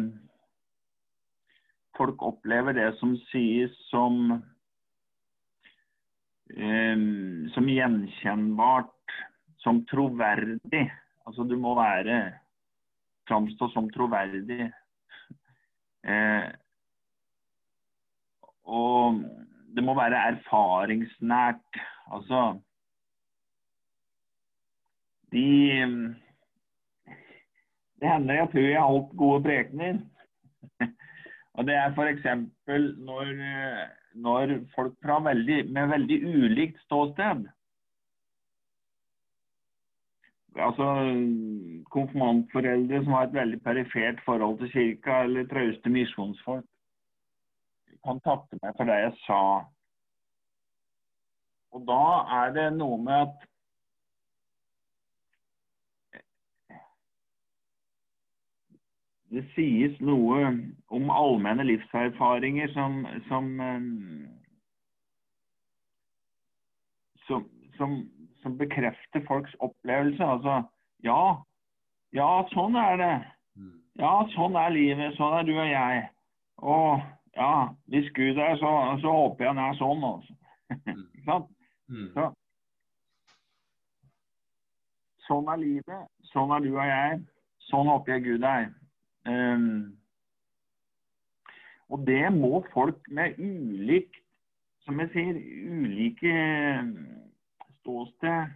folk 1.97 2.23
opplever 2.27 2.75
det 2.75 2.89
som 2.99 3.13
sies 3.31 3.75
som 3.91 4.43
um, 6.53 7.49
som 7.55 7.69
gjenkjennbart, 7.69 9.15
som 9.65 9.85
troverdig. 9.89 10.85
Altså 11.25 11.47
du 11.49 11.57
må 11.57 11.75
være 11.79 12.19
framstå 13.29 13.69
som 13.73 13.89
troverdig. 13.93 14.69
Eh, 16.05 16.49
og 18.65 19.23
det 19.77 19.85
må 19.85 19.95
være 19.97 20.21
erfaringsnært. 20.35 21.81
Altså 22.13 22.61
De 25.33 25.47
Det 28.01 28.11
hender 28.11 28.35
jeg 28.35 28.49
tror 28.53 28.61
jeg 28.61 28.81
har 28.81 28.93
holdt 28.93 29.17
gode 29.17 29.43
prekener. 29.43 29.99
og 31.57 31.67
det 31.67 31.75
er 31.75 31.95
f.eks. 31.97 32.27
når 32.99 33.31
når 34.15 34.59
folk 34.75 34.95
fra 35.03 35.19
veldig, 35.25 35.65
med 35.75 35.91
veldig 35.91 36.19
ulikt 36.31 36.81
ståsted 36.87 37.49
Altså 40.55 40.87
konfirmantforeldre 41.91 43.01
som 43.03 43.17
har 43.17 43.25
et 43.27 43.33
veldig 43.35 43.59
perifert 43.65 44.21
forhold 44.23 44.61
til 44.61 44.71
kirka, 44.71 45.25
eller 45.27 45.49
trauste 45.51 45.91
misjonsfolk, 45.91 46.67
kontakter 48.07 48.61
meg 48.63 48.77
for 48.77 48.87
det 48.87 49.01
jeg 49.01 49.17
sa. 49.25 49.41
Og 51.75 51.83
da 51.89 52.05
er 52.39 52.55
det 52.55 52.69
noe 52.77 53.01
med 53.03 53.25
at 53.25 53.49
det 59.35 59.45
sies 59.55 59.97
noe 60.01 60.53
om 60.95 61.11
allmenne 61.13 61.67
livserfaringer 61.67 62.71
som 62.75 63.03
som, 63.29 63.51
eh, 63.61 63.89
som, 67.27 67.49
som, 67.79 67.99
som 68.43 68.59
bekrefter 68.59 69.25
folks 69.29 69.55
opplevelse. 69.59 70.25
Altså 70.25 70.63
ja, 71.05 71.43
ja, 72.15 72.29
sånn 72.55 72.77
er 72.79 72.97
det. 73.01 73.15
Mm. 73.59 73.75
Ja, 74.01 74.15
sånn 74.35 74.57
er 74.59 74.73
livet. 74.75 75.17
Sånn 75.19 75.35
er 75.39 75.47
du 75.49 75.55
og 75.59 75.69
jeg. 75.69 76.07
Og 76.63 77.11
Ja, 77.35 77.75
hvis 77.91 78.07
Gud 78.15 78.39
er 78.39 78.55
så, 78.61 78.71
så 79.03 79.11
håper 79.11 79.43
jeg 79.43 79.51
han 79.51 79.59
er 79.59 79.73
sånn, 79.75 80.05
altså. 80.07 80.35
Ikke 80.95 81.25
sant? 81.27 81.49
Mm. 81.91 82.05
Så. 82.15 82.27
Sånn 85.27 85.51
er 85.51 85.59
livet. 85.59 86.05
Sånn 86.31 86.55
er 86.55 86.63
du 86.63 86.69
og 86.77 86.87
jeg. 86.87 87.19
Sånn 87.67 87.91
håper 87.91 88.15
jeg 88.15 88.25
Gud 88.29 88.47
er. 88.47 88.69
Um, 89.25 89.97
og 91.93 92.05
det 92.07 92.27
må 92.33 92.65
folk 92.73 93.09
med 93.09 93.39
ulikt, 93.39 94.21
som 94.85 95.01
jeg 95.01 95.11
sier, 95.15 95.39
ulike 95.73 96.29
eh, 96.29 96.89
ståsted 97.81 98.53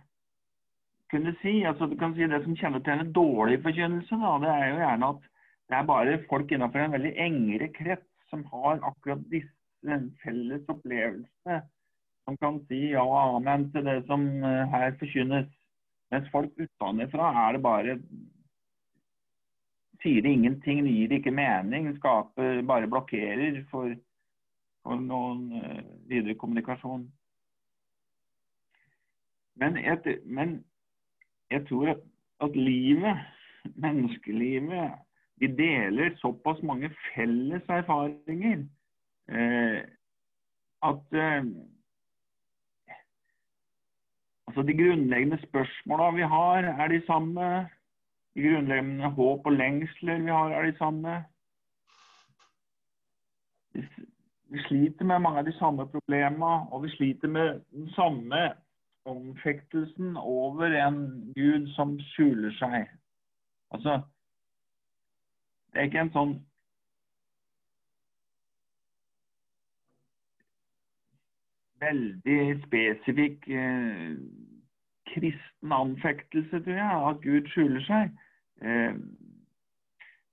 kunne 1.12 1.32
si. 1.42 1.62
Altså, 1.68 1.88
du 1.88 1.96
kan 1.96 2.14
si 2.16 2.28
Det 2.28 2.42
som 2.44 2.56
kjennetegner 2.56 3.12
dårlig 3.16 3.62
forkynnelse, 3.64 4.18
da, 4.20 4.34
det 4.42 4.52
er 4.52 4.66
jo 4.68 4.80
gjerne 4.82 5.10
at 5.14 5.28
det 5.68 5.76
er 5.76 5.88
bare 5.88 6.20
folk 6.28 6.52
innenfor 6.52 6.84
en 6.84 6.94
veldig 6.96 7.14
engere 7.20 7.68
krets 7.72 8.30
som 8.30 8.44
har 8.52 8.80
akkurat 8.84 9.24
disse 9.32 9.98
felles 10.22 10.68
opplevelsene, 10.68 11.60
som 12.24 12.36
kan 12.40 12.58
si 12.68 12.90
ja 12.92 13.04
og 13.04 13.38
amen 13.38 13.68
til 13.72 13.84
det 13.88 14.02
som 14.08 14.26
eh, 14.44 14.64
her 14.72 14.96
forkynnes. 15.00 15.48
Mens 16.12 16.28
folk 16.32 16.52
utenfra 16.56 17.32
er 17.44 17.56
det 17.56 17.62
bare 17.62 17.98
Sier 20.02 20.22
det 20.22 20.30
ingenting, 20.30 20.84
gir 20.86 21.08
det 21.10 21.20
ikke 21.20 21.34
mening, 21.34 21.90
skaper 21.96 22.62
bare 22.66 22.90
blokkerer 22.90 23.64
for, 23.70 23.94
for 24.86 25.00
noen 25.02 25.48
uh, 25.58 25.80
videre 26.10 26.38
kommunikasjon. 26.38 27.08
Men 29.58 29.78
jeg, 29.82 30.20
men 30.24 30.60
jeg 31.50 31.64
tror 31.66 31.96
at, 31.96 32.04
at 32.46 32.56
livet, 32.56 33.24
menneskelivet, 33.74 34.94
vi 35.38 35.50
deler 35.58 36.14
såpass 36.18 36.62
mange 36.62 36.90
felles 37.08 37.66
erfaringer 37.68 38.62
uh, 39.34 39.82
at 40.86 41.18
uh, 41.18 41.50
altså 44.48 44.62
De 44.62 44.76
grunnleggende 44.78 45.38
spørsmåla 45.48 46.10
vi 46.16 46.22
har, 46.22 46.70
er 46.82 46.88
de 46.88 47.02
samme. 47.06 47.68
De 48.38 48.42
grunnleggende 48.42 49.08
håp 49.10 49.46
og 49.46 49.52
lengsler 49.52 50.20
vi 50.22 50.30
har, 50.30 50.50
er 50.50 50.62
de 50.62 50.76
samme. 50.78 51.24
Vi 54.50 54.58
sliter 54.68 55.04
med 55.04 55.18
mange 55.18 55.38
av 55.38 55.48
de 55.48 55.54
samme 55.58 55.86
problemene, 55.90 56.50
og 56.70 56.84
vi 56.84 56.90
sliter 56.92 57.28
med 57.28 57.60
den 57.74 57.88
samme 57.96 58.52
omfektelsen 59.10 60.16
over 60.16 60.70
en 60.86 61.00
Gud 61.34 61.66
som 61.74 61.96
skjuler 62.12 62.54
seg. 62.60 62.86
Altså, 63.74 63.96
det 65.72 65.80
er 65.80 65.90
ikke 65.90 66.06
en 66.06 66.14
sånn 66.14 66.36
veldig 71.82 72.38
spesifikk 72.68 73.50
eh, 73.50 74.14
kristen 75.10 75.76
anfektelse, 75.82 76.62
tror 76.62 76.82
jeg, 76.84 77.04
at 77.10 77.22
Gud 77.26 77.52
skjuler 77.56 77.86
seg. 77.90 78.16
Eh, 78.62 78.94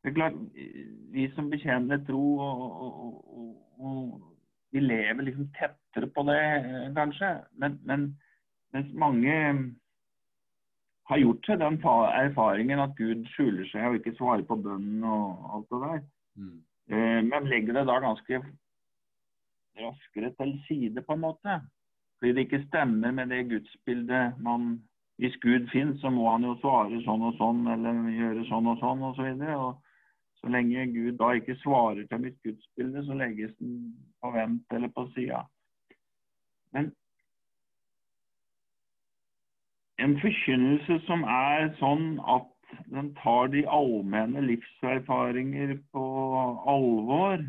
det 0.04 0.12
er 0.12 0.18
klart, 0.18 0.38
Vi 1.14 1.32
som 1.34 1.50
bekjenner 1.50 2.02
tro, 2.06 2.38
og, 2.38 2.62
og, 2.86 3.80
og, 3.80 4.22
vi 4.76 4.82
lever 4.84 5.24
liksom 5.24 5.48
tettere 5.56 6.10
på 6.12 6.26
det, 6.28 6.42
eh, 6.60 6.94
kanskje. 6.96 7.32
Men, 7.58 7.80
men 7.84 8.10
mens 8.74 8.94
mange 8.94 9.36
har 11.10 11.22
gjort 11.22 11.48
seg 11.48 11.62
den 11.62 11.80
erfaringen 11.80 12.82
at 12.82 12.96
Gud 12.98 13.26
skjuler 13.34 13.68
seg 13.70 13.88
og 13.88 14.00
ikke 14.00 14.16
svarer 14.18 14.44
på 14.48 14.58
bønnen 14.58 15.04
og 15.08 15.50
alt 15.56 15.72
det 15.72 15.82
der. 15.86 16.02
Mm. 16.36 16.58
Eh, 16.90 17.22
men 17.30 17.50
legger 17.50 17.80
det 17.80 17.86
da 17.88 18.00
ganske 18.04 18.42
raskere 19.80 20.32
til 20.40 20.54
side, 20.68 21.02
på 21.02 21.14
en 21.14 21.24
måte. 21.24 21.60
Fordi 22.18 22.34
det 22.34 22.46
ikke 22.48 22.66
stemmer 22.68 23.12
med 23.12 23.32
det 23.32 23.46
gudsbildet 23.50 24.40
man 24.40 24.76
Hvis 25.18 25.36
Gud 25.42 25.68
finnes, 25.72 26.02
så 26.02 26.10
må 26.12 26.28
han 26.32 26.44
jo 26.44 26.58
svare 26.60 27.00
sånn 27.06 27.24
og 27.24 27.38
sånn, 27.40 27.64
eller 27.72 28.08
gjøre 28.12 28.44
sånn 28.50 28.68
og 28.68 28.82
sånn, 28.82 29.04
osv. 29.10 29.30
Og, 29.32 29.40
så 29.40 29.60
og 29.62 29.78
så 30.42 30.52
lenge 30.52 30.88
Gud 30.92 31.16
da 31.22 31.32
ikke 31.38 31.56
svarer 31.62 32.04
til 32.10 32.22
mitt 32.22 32.36
gudsbilde, 32.44 33.06
så 33.08 33.16
legges 33.18 33.56
den 33.62 33.96
på 34.22 34.34
vent 34.36 34.76
eller 34.76 34.92
på 34.94 35.08
sida. 35.16 35.46
Men 36.76 36.92
en 40.04 40.18
forkynnelse 40.20 41.00
som 41.08 41.24
er 41.24 41.72
sånn 41.80 42.20
at 42.20 42.52
den 42.92 43.14
tar 43.22 43.48
de 43.54 43.64
allmenne 43.72 44.44
livserfaringer 44.44 45.78
på 45.96 46.06
alvor, 46.76 47.46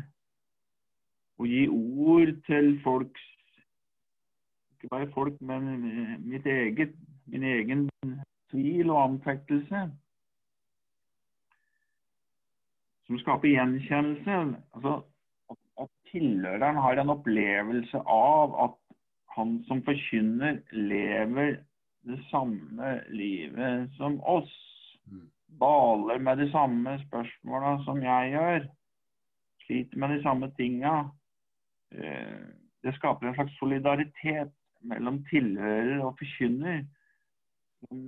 og 1.37 1.51
gir 1.51 1.73
ord 1.73 2.31
til 2.47 2.77
folks 2.85 3.25
ikke 4.77 4.89
bare 4.89 5.11
folk, 5.11 5.41
men 5.41 5.63
mitt 6.29 6.45
eget, 6.45 6.93
min 7.31 7.43
egen 7.43 7.87
tvil 8.51 8.89
og 8.89 9.03
anfektelse. 9.03 9.83
Som 13.07 13.19
skaper 13.21 13.53
gjenkjennelse. 13.53 14.39
Altså, 14.75 14.93
at, 15.51 15.61
at 15.83 15.89
tilhøreren 16.11 16.81
har 16.83 16.99
en 16.99 17.15
opplevelse 17.15 18.03
av 18.03 18.57
at 18.65 18.77
han 19.37 19.59
som 19.67 19.83
forkynner, 19.85 20.61
lever 20.73 21.59
det 22.07 22.17
samme 22.31 22.97
livet 23.13 23.91
som 23.99 24.19
oss. 24.25 24.53
Mm. 25.05 25.27
Baler 25.59 26.19
med 26.19 26.41
de 26.41 26.49
samme 26.51 26.97
spørsmåla 27.05 27.77
som 27.85 28.01
jeg 28.03 28.33
gjør. 28.33 28.67
Sliter 29.65 29.99
med 29.99 30.15
de 30.15 30.21
samme 30.23 30.49
tinga. 30.57 30.95
Eh, 31.91 32.39
det 32.83 32.95
skaper 32.95 33.27
en 33.27 33.35
slags 33.35 33.57
solidaritet 33.59 34.53
mellom 34.81 35.21
tilhører 35.29 36.01
og 36.05 36.15
forkynner 36.19 36.83
som, 37.79 38.01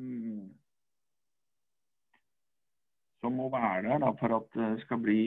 som, 3.22 3.34
må 3.34 3.50
være 3.54 3.84
der 3.88 4.02
da, 4.06 4.12
for 4.20 4.36
at 4.40 4.50
det 4.56 4.82
skal 4.86 5.02
bli, 5.04 5.22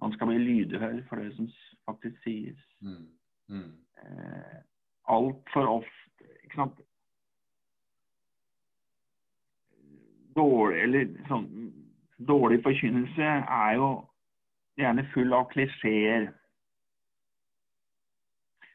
man 0.00 0.12
skal 0.12 0.30
bli 0.32 0.38
lydhør 0.38 1.00
for 1.08 1.22
det 1.22 1.32
som 1.36 1.50
faktisk 1.88 2.22
sies. 2.22 2.68
Mm. 2.80 3.08
Mm. 3.48 3.72
Eh, 4.02 4.58
Altfor 5.08 5.66
ofte 5.66 6.28
ikke 6.44 6.56
sant? 6.56 6.80
Dårlig, 10.36 10.78
eller, 10.82 11.10
sånn, 11.28 11.48
dårlig 12.28 12.62
forkynnelse 12.64 13.26
er 13.42 13.74
jo 13.76 13.88
gjerne 14.80 15.04
full 15.12 15.34
av 15.36 15.50
klisjeer. 15.50 16.30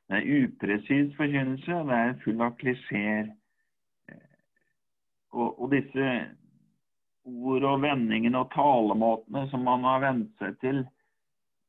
Det 0.08 0.20
er 0.20 0.44
upresis 0.44 1.16
forkynnelse, 1.18 1.74
og 1.76 1.90
det 1.90 1.98
er 2.04 2.14
full 2.24 2.44
av 2.46 2.54
klisjeer. 2.62 3.32
Og, 5.38 5.50
og, 5.62 5.68
disse 5.70 6.12
ord 7.28 7.66
og 7.68 7.82
vendingene 7.84 8.42
og 8.42 8.50
talemåtene 8.56 9.44
som 9.52 9.66
man 9.68 9.86
har 9.86 10.02
vent 10.02 10.32
seg 10.42 10.58
til, 10.64 10.82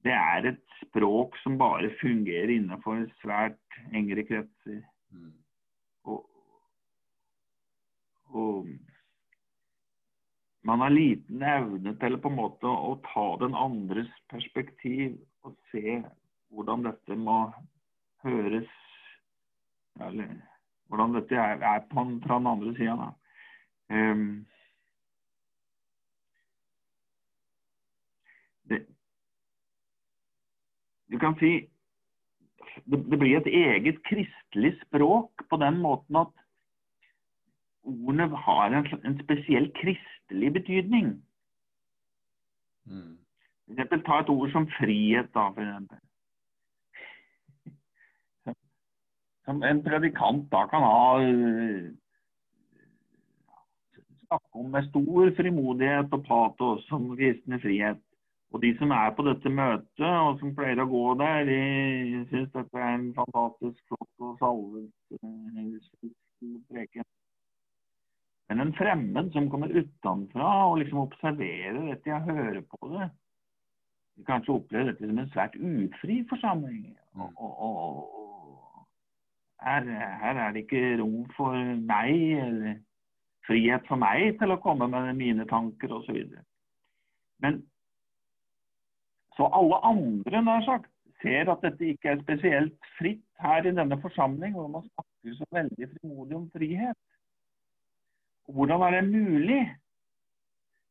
det 0.07 0.15
er 0.15 0.47
et 0.53 0.63
språk 0.79 1.37
som 1.43 1.59
bare 1.61 1.91
fungerer 2.01 2.55
innenfor 2.55 3.03
svært 3.21 3.81
engere 3.93 4.25
kretser. 4.29 4.81
Mm. 5.13 5.35
Og, 6.09 6.23
og, 8.33 8.71
man 10.69 10.85
har 10.85 10.95
liten 10.95 11.43
evne 11.45 11.95
til 12.01 12.19
på 12.23 12.31
en 12.33 12.39
måte 12.39 12.71
å 12.71 12.97
ta 13.11 13.29
den 13.43 13.57
andres 13.57 14.11
perspektiv 14.33 15.19
og 15.45 15.57
se 15.73 16.01
hvordan 16.55 16.87
dette 16.89 17.17
må 17.19 17.41
høres 18.25 18.69
eller, 20.01 20.31
Hvordan 20.89 21.17
dette 21.19 21.37
er, 21.37 21.59
er 21.61 21.83
på, 21.91 22.05
fra 22.25 22.39
den 22.39 22.47
andre 22.49 22.71
sida. 22.79 23.09
Um, 23.91 24.47
det, 28.69 28.87
du 31.09 31.19
kan 31.19 31.39
si 31.41 31.53
det, 32.85 32.99
det, 33.11 33.19
blir 33.19 33.39
et 33.39 33.47
eget 33.49 34.03
kristelig 34.05 34.75
språk 34.83 35.47
på 35.51 35.57
den 35.57 35.81
måten 35.81 36.21
at 36.21 36.35
ordene 37.89 38.29
har 38.37 38.77
en, 38.77 38.91
en 39.05 39.17
spesiell 39.23 39.71
kristelig 39.81 40.53
betydning. 40.53 41.15
Mm. 42.85 43.17
For 43.65 43.73
eksempel, 43.73 44.05
ta 44.05 44.21
et 44.21 44.29
ord 44.29 44.53
som 44.53 44.69
frihet. 44.79 45.33
da, 45.35 45.49
for 45.49 45.65
eksempel. 45.65 45.99
som 49.49 49.63
en 49.65 49.81
predikant 49.81 50.51
da 50.53 50.67
kan 50.69 50.85
ha 50.85 51.13
snakke 54.29 54.61
om 54.61 54.71
med 54.73 54.89
stor 54.91 55.33
frimodighet 55.37 56.15
og 56.15 56.25
patos 56.29 56.93
om 56.93 57.11
kristne 57.17 57.61
frihet. 57.63 58.01
Og 58.53 58.63
de 58.63 58.71
som 58.79 58.93
er 58.97 59.11
på 59.17 59.25
dette 59.27 59.51
møtet, 59.53 60.09
og 60.09 60.39
som 60.41 60.55
pleier 60.57 60.81
å 60.81 60.89
gå 60.89 61.05
der, 61.21 61.45
de 61.49 62.25
syns 62.31 62.53
dette 62.55 62.81
er 62.81 62.95
en 62.95 63.11
fantastisk 63.17 63.81
flott 63.91 64.25
og 64.25 64.39
salvet 64.41 65.19
eh, 65.19 66.13
preken. 66.71 67.09
Men 68.49 68.65
en 68.65 68.73
fremmed 68.73 69.33
som 69.35 69.51
kommer 69.53 69.75
utenfra 69.77 70.53
og 70.71 70.79
liksom 70.81 71.03
observerer 71.03 71.83
dette, 71.91 72.09
jeg 72.09 72.25
hører 72.25 72.63
på 72.73 72.93
det, 72.95 73.11
kanskje 74.27 74.55
opplever 74.57 74.95
dette 74.95 75.11
som 75.11 75.21
en 75.21 75.33
svært 75.35 75.59
ufri 75.61 76.23
forsamling. 76.31 76.87
Mm. 77.13 77.27
Og, 77.27 77.43
og, 77.45 77.53
og 77.69 78.87
her, 79.61 79.85
her, 80.23 80.41
er 80.47 80.53
det 80.55 80.65
ikke 80.65 80.97
rom 81.03 81.29
for 81.37 81.53
meg, 81.93 82.17
eller 82.47 82.79
frihet 83.47 83.87
for 83.89 84.01
meg 84.01 84.39
til 84.41 84.53
å 84.53 84.61
komme 84.63 84.89
med 84.93 85.11
mine 85.19 85.47
tanker 85.49 85.93
osv. 85.95 86.19
Men 87.43 87.61
så 89.39 89.47
alle 89.55 89.79
andre, 89.87 90.43
nær 90.43 90.65
sagt, 90.67 90.91
ser 91.23 91.51
at 91.51 91.63
dette 91.63 91.93
ikke 91.93 92.13
er 92.13 92.23
spesielt 92.23 92.89
fritt 92.99 93.25
her 93.43 93.67
i 93.67 93.75
denne 93.75 93.99
forsamling, 94.03 94.55
hvor 94.55 94.71
man 94.71 94.87
snakker 94.87 95.37
så 95.39 95.47
veldig 95.55 95.91
frimodig 95.95 96.37
om 96.37 96.49
frihet. 96.55 96.99
Og 98.49 98.55
hvordan 98.59 98.83
er 98.87 98.97
det 98.97 99.05
mulig? 99.11 99.63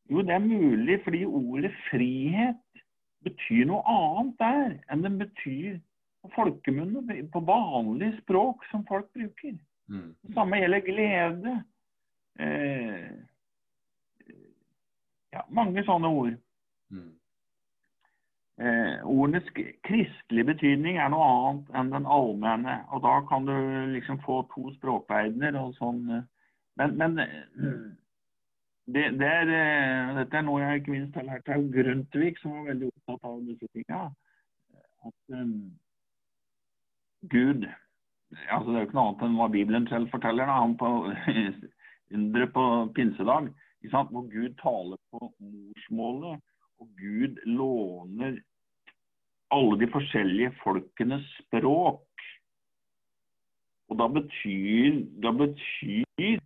Jo, 0.10 0.22
det 0.24 0.36
er 0.36 0.40
mulig 0.40 1.00
fordi 1.04 1.26
ordet 1.26 1.74
frihet 1.90 2.84
betyr 3.28 3.66
noe 3.68 3.84
annet 3.92 4.36
der 4.40 4.76
enn 4.94 5.04
det 5.04 5.14
betyr 5.20 5.80
på 6.24 6.32
folkemunne, 6.36 7.18
på 7.34 7.42
vanlig 7.48 8.14
språk 8.22 8.64
som 8.72 8.86
folk 8.88 9.10
bruker. 9.16 9.58
Mm. 9.92 10.14
Det 10.24 10.36
samme 10.36 10.60
gjelder 10.62 10.86
glede. 10.86 11.56
Eh, 12.40 13.08
ja, 15.34 15.44
mange 15.50 15.84
sånne 15.86 16.12
ord. 16.14 16.36
Mm. 16.94 17.14
Eh, 18.58 19.06
ordenes 19.06 19.50
kristelige 19.86 20.48
betydning 20.50 20.98
er 20.98 21.12
noe 21.14 21.26
annet 21.30 21.72
enn 21.78 21.94
den 21.94 22.10
allmenne. 22.10 22.80
Og 22.96 23.04
da 23.06 23.20
kan 23.30 23.46
du 23.46 23.54
liksom 23.94 24.22
få 24.26 24.42
to 24.54 24.72
språkverdener 24.80 25.60
og 25.62 25.76
sånn. 25.78 26.04
Eh, 26.16 26.24
men, 26.82 26.96
men 26.98 27.18
mm, 27.18 27.84
det, 28.94 29.04
det 29.20 29.30
er, 29.30 29.52
eh, 29.60 30.14
dette 30.22 30.40
er 30.40 30.48
noe 30.48 30.64
jeg 30.64 30.82
ikke 30.82 30.96
minst 30.96 31.20
har 31.20 31.28
lært 31.28 31.52
av 31.54 31.68
Grundtvig, 31.74 32.38
som 32.42 32.56
var 32.56 32.72
veldig 32.72 32.90
opptatt 32.94 33.30
av 33.30 33.44
disse 33.46 33.70
tingene. 33.74 34.10
At 35.06 35.38
um, 35.38 35.60
Gud 37.30 37.68
altså 38.52 38.72
Det 38.72 38.76
er 38.76 38.82
jo 38.82 38.88
ikke 38.88 38.98
noe 38.98 39.08
annet 39.08 39.22
enn 39.24 39.36
hva 39.40 39.46
Bibelen 39.52 39.86
selv 39.88 40.10
forteller. 40.12 40.50
Da. 40.50 40.58
Han 40.60 40.74
på 40.80 40.90
undre 42.14 42.48
på 42.48 42.64
pinsedag, 42.96 43.50
hvor 43.92 44.28
Gud 44.32 44.56
taler 44.62 45.00
på 45.12 45.32
morsmålet, 45.40 46.42
og 46.80 46.88
Gud 47.00 47.40
låner 47.46 48.40
alle 49.52 49.80
de 49.80 49.88
forskjellige 49.92 50.52
folkenes 50.64 51.26
språk. 51.42 52.04
Og 53.88 54.00
da 54.02 54.08
betyr, 54.12 55.00
da 55.24 55.32
betyr 55.32 56.42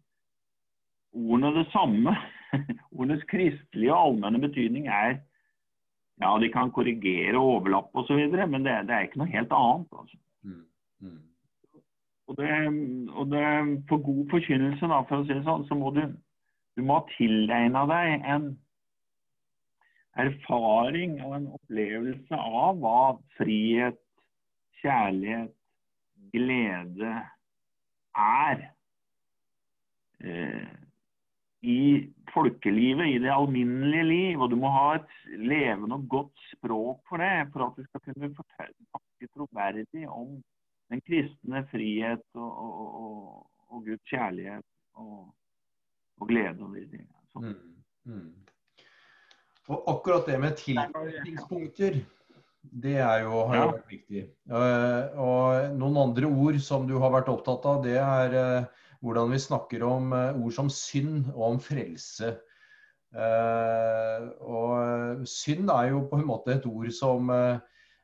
ordene 1.11 1.55
det 1.57 1.67
samme. 1.73 2.15
Ordenes 2.91 3.23
kristelige 3.31 3.93
og 3.93 4.11
allmenne 4.11 4.41
betydning 4.43 4.87
er 4.87 5.21
ja, 6.21 6.31
de 6.37 6.51
kan 6.53 6.71
korrigere 6.71 7.39
og 7.39 7.55
overlappe 7.55 8.03
osv., 8.03 8.19
men 8.29 8.65
det, 8.65 8.75
det, 8.87 8.93
er 8.93 9.07
ikke 9.07 9.21
noe 9.23 9.31
helt 9.31 9.53
annet. 9.57 9.95
Altså. 9.97 10.17
Mm. 10.45 10.65
Mm. 11.01 11.21
Og, 12.31 12.37
det, 12.39 12.49
og 13.11 13.31
det, 13.31 13.45
for 13.89 14.03
god 14.05 14.27
forkynnelse, 14.31 14.87
da, 14.87 15.01
for 15.09 15.19
å 15.19 15.25
si 15.27 15.35
det 15.35 15.43
sånn, 15.43 15.65
så 15.67 15.75
må 15.75 15.91
du, 15.95 16.05
du 16.79 16.83
må 16.87 17.01
ha 17.01 17.07
tilegna 17.17 17.81
deg 17.89 18.27
en 18.35 18.45
erfaring 20.21 21.17
og 21.25 21.35
en 21.35 21.49
opplevelse 21.57 22.39
av 22.39 22.79
hva 22.79 23.01
frihet, 23.35 23.99
kjærlighet, 24.79 25.51
glede 26.31 27.15
er. 28.15 28.63
Eh, 30.21 30.71
i 31.61 31.81
folkelivet, 32.33 33.05
i 33.11 33.19
det 33.21 33.33
alminnelige 33.33 34.07
liv. 34.07 34.39
Og 34.41 34.49
du 34.49 34.57
må 34.61 34.71
ha 34.73 34.87
et 34.97 35.11
levende 35.35 35.99
og 35.99 36.07
godt 36.15 36.47
språk 36.55 37.03
for 37.09 37.21
det, 37.21 37.51
for 37.51 37.67
at 37.67 37.77
du 37.77 37.83
skal 37.89 38.07
kunne 38.07 38.31
fortelle 38.39 39.29
troverdig 39.35 40.07
om 40.09 40.39
den 40.91 41.01
kristne 41.07 41.63
frihet 41.71 42.27
og, 42.35 42.51
og, 42.51 42.87
og, 43.01 43.17
og 43.71 43.77
Guds 43.87 44.03
kjærlighet 44.11 44.67
og, 44.99 45.31
glede 46.27 46.61
og 46.61 46.75
de 46.75 46.83
tingene. 46.91 47.19
Mm, 47.39 47.55
mm. 48.11 48.31
Og 49.71 49.77
akkurat 49.93 50.27
det 50.27 50.35
med 50.41 50.57
tilknytningspunkter, 50.59 51.93
det 52.61 52.97
er 53.01 53.23
jo, 53.23 53.31
har 53.49 53.55
jo 53.57 53.69
vært 53.71 53.93
viktig. 53.93 54.21
Uh, 54.51 55.03
og 55.23 55.77
noen 55.79 55.97
andre 56.03 56.27
ord 56.29 56.59
som 56.61 56.85
du 56.89 56.97
har 57.01 57.11
vært 57.15 57.31
opptatt 57.31 57.65
av, 57.69 57.77
det 57.85 57.97
er 57.97 58.29
uh, 58.35 58.65
hvordan 59.01 59.31
vi 59.33 59.39
snakker 59.41 59.79
om 59.87 60.11
uh, 60.13 60.35
ord 60.35 60.53
som 60.57 60.69
synd 60.69 61.31
og 61.33 61.45
om 61.53 61.59
frelse. 61.63 62.29
Og 63.11 65.23
synd 65.27 65.67
er 65.73 65.89
jo 65.89 65.97
på 66.07 66.15
en 66.21 66.29
måte 66.29 66.53
et 66.53 66.65
ord 66.69 66.87
som 66.95 67.27
uh, 67.27 67.59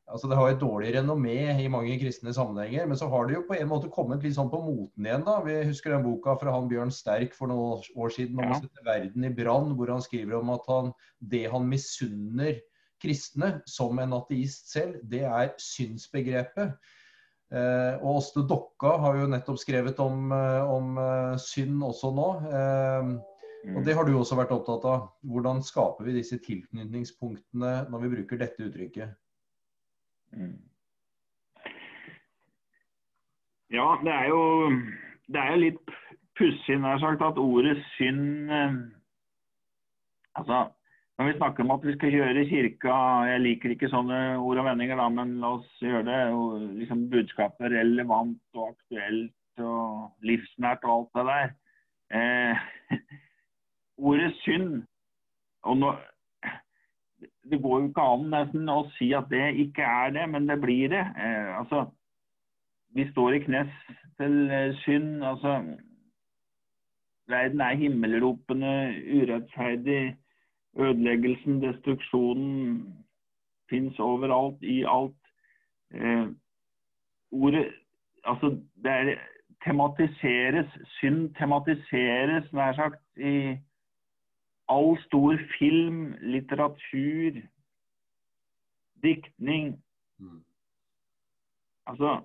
altså 0.08 0.30
Det 0.32 0.38
har 0.40 0.50
et 0.50 0.62
dårlig 0.62 0.94
renommé 0.96 1.36
i 1.60 1.68
mange 1.72 1.98
kristne 2.00 2.32
sammenhenger, 2.36 2.88
men 2.88 3.00
så 3.00 3.10
har 3.12 3.28
det 3.28 3.36
jo 3.36 3.44
på 3.50 3.58
en 3.58 3.70
måte 3.70 3.92
kommet 3.92 4.24
litt 4.24 4.38
sånn 4.38 4.52
på 4.52 4.62
moten 4.64 5.08
igjen. 5.08 5.26
da. 5.28 5.42
Vi 5.44 5.58
husker 5.68 5.94
den 5.94 6.06
boka 6.06 6.38
fra 6.40 6.54
han 6.56 6.70
Bjørn 6.72 6.94
Sterk 6.96 7.36
for 7.36 7.52
noen 7.52 7.84
år 7.96 8.16
siden 8.16 8.40
om 8.40 8.48
ja. 8.48 8.56
å 8.56 8.62
sette 8.62 8.86
verden 8.88 9.28
i 9.28 9.34
brann, 9.36 9.74
hvor 9.76 9.92
han 9.92 10.04
skriver 10.04 10.40
om 10.40 10.54
at 10.56 10.70
han, 10.72 10.94
det 11.20 11.46
han 11.52 11.68
misunner 11.68 12.62
kristne 13.04 13.58
som 13.70 14.00
en 14.02 14.16
ateist 14.18 14.72
selv, 14.72 15.02
det 15.06 15.26
er 15.28 15.52
synsbegrepet. 15.62 16.78
Eh, 17.48 17.94
og 18.02 18.18
Åste 18.18 18.44
Dokka 18.48 18.98
har 19.04 19.22
jo 19.22 19.30
nettopp 19.32 19.60
skrevet 19.62 20.00
om, 20.04 20.32
eh, 20.36 20.72
om 20.72 20.98
eh, 21.00 21.36
synd 21.40 21.84
også 21.84 22.12
nå. 22.16 22.32
og 23.68 23.84
Det 23.84 23.94
har 23.96 24.08
du 24.08 24.16
også 24.16 24.40
vært 24.40 24.56
opptatt 24.56 24.88
av. 24.88 25.08
Hvordan 25.28 25.64
skaper 25.64 26.08
vi 26.08 26.16
disse 26.22 26.40
tilknytningspunktene 26.44 27.90
når 27.92 28.04
vi 28.04 28.12
bruker 28.18 28.40
dette 28.40 28.68
uttrykket? 28.68 29.16
Mm. 30.36 30.58
Ja, 33.74 33.88
det 34.04 34.14
er 34.14 34.28
jo, 34.32 34.42
det 35.28 35.42
er 35.42 35.54
jo 35.54 35.64
litt 35.66 35.96
pussig 36.40 36.78
nær 36.80 37.02
sagt 37.04 37.24
at 37.26 37.42
ordet 37.42 37.78
synd 37.96 38.52
Altså, 40.38 40.68
når 41.18 41.26
vi 41.26 41.38
snakker 41.38 41.64
om 41.66 41.72
at 41.74 41.86
vi 41.88 41.96
skal 41.96 42.14
gjøre 42.14 42.46
kirka 42.50 42.98
Jeg 43.32 43.42
liker 43.42 43.74
ikke 43.74 43.90
sånne 43.90 44.20
ord 44.38 44.62
og 44.62 44.68
vendinger, 44.70 45.00
da, 45.00 45.08
men 45.10 45.40
la 45.42 45.56
oss 45.58 45.82
gjøre 45.82 46.06
det. 46.06 46.20
liksom 46.78 47.08
Budskapet 47.12 47.74
relevant 47.74 48.38
og 48.54 48.76
aktuelt 48.76 49.34
og 49.58 50.12
livsnært 50.22 50.86
og 50.86 50.94
alt 50.94 51.18
det 51.18 51.26
der. 51.32 51.56
Eh, 52.18 52.68
ordet 54.12 54.30
synd 54.44 54.84
og 55.66 55.82
nå, 55.82 55.96
Det 57.50 57.62
går 57.62 57.80
jo 57.80 57.88
ikke 57.88 58.08
an 58.14 58.28
nesten 58.34 58.70
å 58.70 58.82
si 58.98 59.10
at 59.18 59.30
det 59.32 59.56
ikke 59.64 59.86
er 59.86 60.14
det, 60.16 60.26
men 60.30 60.50
det 60.50 60.60
blir 60.62 60.92
det. 60.94 61.04
Eh, 61.18 61.50
altså, 61.58 61.86
vi 62.94 63.08
står 63.12 63.38
i 63.38 63.44
knes 63.48 63.74
til 64.20 64.52
eh, 64.52 64.76
synd. 64.84 65.24
altså 65.24 65.56
Verden 67.28 67.62
er 67.62 67.80
himmelropende, 67.82 68.74
urettferdig 69.18 70.18
Ødeleggelsen, 70.78 71.58
destruksjonen 71.64 72.84
fins 73.70 73.98
overalt, 74.00 74.62
i 74.62 74.84
alt. 74.88 75.18
Eh, 75.94 76.28
ordet 77.32 77.68
Altså, 78.28 78.50
det 78.84 78.92
er, 78.92 79.18
tematiseres, 79.66 80.70
synd 81.00 81.36
tematiseres 81.36 82.52
nær 82.54 82.76
sagt 82.78 83.02
i 83.18 83.56
all 84.70 84.98
stor 85.06 85.38
film, 85.60 86.16
litteratur, 86.22 87.42
diktning. 89.04 89.84
Mm. 90.20 90.44
Altså 91.88 92.22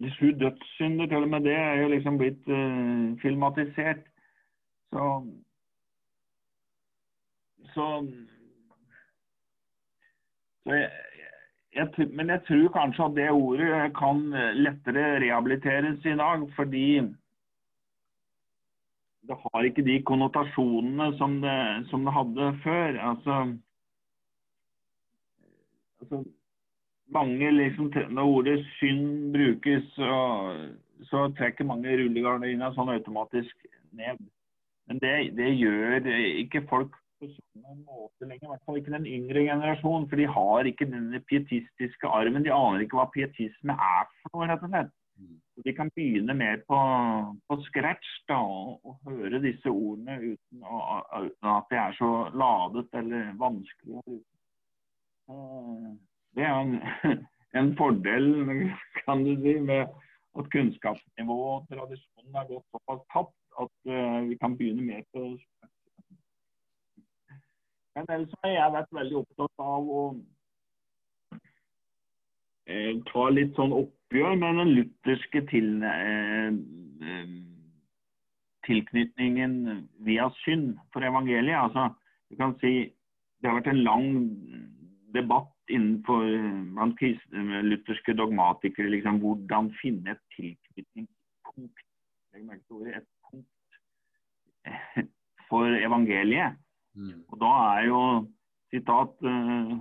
De 0.00 0.10
sju 0.10 0.30
dødssynder, 0.40 1.06
til 1.06 1.16
og 1.16 1.28
med 1.28 1.40
det, 1.40 1.56
er 1.56 1.74
jo 1.82 1.88
liksom 1.88 2.18
blitt 2.18 2.48
uh, 2.48 3.20
filmatisert. 3.22 4.04
Så 4.92 5.04
så, 7.74 7.86
så 10.64 10.72
jeg, 10.72 10.90
jeg, 11.76 12.08
Men 12.08 12.28
jeg 12.28 12.40
tror 12.48 12.72
kanskje 12.74 13.04
at 13.04 13.16
det 13.16 13.30
ordet 13.30 13.96
kan 13.98 14.22
lettere 14.56 15.20
rehabiliteres 15.20 16.04
i 16.04 16.16
dag, 16.16 16.48
fordi 16.56 17.00
det 19.28 19.36
har 19.42 19.66
ikke 19.66 19.84
de 19.84 19.98
konnotasjonene 20.08 21.10
som 21.18 21.40
det, 21.42 21.56
som 21.90 22.04
det 22.06 22.14
hadde 22.16 22.50
før. 22.64 22.98
Altså, 23.10 23.36
altså 26.00 26.22
mange 27.10 27.50
liksom, 27.50 27.92
Når 28.10 28.22
ordet 28.22 28.66
synd 28.78 29.32
brukes, 29.34 29.84
så, 29.94 30.12
så 31.10 31.28
trekker 31.38 31.68
mange 31.68 31.96
rullegardina 32.00 32.72
sånn 32.74 32.92
automatisk 32.94 33.66
ned. 33.92 34.22
Men 34.88 35.02
det, 35.02 35.14
det, 35.38 35.50
gjør 35.58 36.06
ikke 36.42 36.64
folk 36.70 36.94
på 37.20 37.28
samme 37.28 37.76
måte 37.84 38.26
lenger. 38.26 38.46
I 38.46 38.52
hvert 38.54 38.64
fall 38.66 38.80
ikke 38.80 38.94
den 38.94 39.06
yngre 39.06 39.44
generasjonen. 39.46 40.08
For 40.10 40.18
de 40.18 40.30
har 40.38 40.70
ikke 40.70 40.88
denne 40.90 41.20
pietistiske 41.28 42.08
arven. 42.08 42.42
De 42.46 42.54
aner 42.54 42.86
ikke 42.86 42.98
hva 42.98 43.10
pietisme 43.14 43.76
er 43.76 44.08
for 44.22 44.32
noe, 44.34 44.48
rett 44.50 44.64
og 44.66 44.72
slett. 44.72 44.96
De 45.64 45.72
kan 45.76 45.90
begynne 45.94 46.34
mer 46.34 46.62
på, 46.68 46.76
på 47.48 47.56
scratch 47.66 48.12
da, 48.28 48.38
og, 48.40 48.80
og, 48.84 48.96
høre 49.08 49.42
disse 49.44 49.68
ordene 49.68 50.16
uten, 50.22 50.62
å, 50.64 51.00
uten, 51.26 51.48
at 51.52 51.68
de 51.72 51.80
er 51.80 51.96
så 51.98 52.12
ladet 52.42 52.86
eller 53.00 53.34
vanskelig. 53.40 54.20
Det 56.36 56.46
er 56.46 56.54
en, 56.62 56.78
en 57.60 57.74
fordel, 57.76 58.30
kan 59.04 59.26
du 59.26 59.34
si, 59.42 59.58
med 59.60 59.84
at 60.38 60.50
kunnskapsnivået 60.54 61.52
og 61.52 61.68
tradisjonen 61.68 62.40
er 62.40 62.48
gått 62.48 62.66
såpass 62.72 63.04
tapt 63.12 63.36
at 63.60 63.92
uh, 63.92 64.28
vi 64.28 64.36
kan 64.40 64.56
begynne 64.56 64.86
mer 64.86 65.04
på 65.12 65.26
scratch. 65.42 65.76
Men 67.94 68.12
ellers 68.14 68.34
har 68.42 68.52
jeg 68.54 68.74
vært 68.78 68.92
veldig 68.96 69.16
opptatt 69.20 69.62
av 69.64 69.88
å 70.00 70.02
eh, 72.70 72.92
ta 73.10 73.24
litt 73.34 73.58
sånn 73.58 73.74
oppgjør 74.10 74.34
med 74.34 74.56
den 74.58 74.70
lutherske 74.74 75.40
til, 75.46 75.82
eh, 75.86 76.50
eh, 77.06 77.28
tilknytningen 78.66 79.86
via 80.02 80.28
synd 80.44 80.78
for 80.92 81.00
evangeliet. 81.00 81.54
Altså, 81.54 81.94
du 82.30 82.36
kan 82.36 82.58
si 82.58 82.92
det 83.40 83.48
har 83.48 83.60
vært 83.60 83.70
en 83.70 83.84
lang 83.84 84.06
debatt 85.14 85.54
innenfor 85.70 86.26
blant 86.74 87.00
lutherske 87.70 88.12
dogmatikere 88.18 88.90
liksom, 88.90 89.20
hvordan 89.20 89.70
finne 89.80 90.10
et 90.10 90.18
tilknytningspunkt. 90.34 91.78
Et 92.34 93.06
punkt 93.30 93.46
for 95.48 95.64
evangeliet. 95.64 96.58
Mm. 96.94 97.22
Og 97.28 97.40
da 97.40 97.52
er 97.78 97.86
jo 97.86 98.28
sitat 98.70 99.14
uh, 99.22 99.78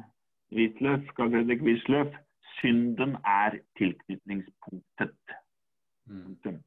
Wisløff, 0.54 1.02
Fredrik 1.18 1.62
Wisløff 1.62 2.14
synden 2.62 3.16
er 3.26 3.60
tilknytningspunktet. 3.78 5.36
Mm. 6.06 6.64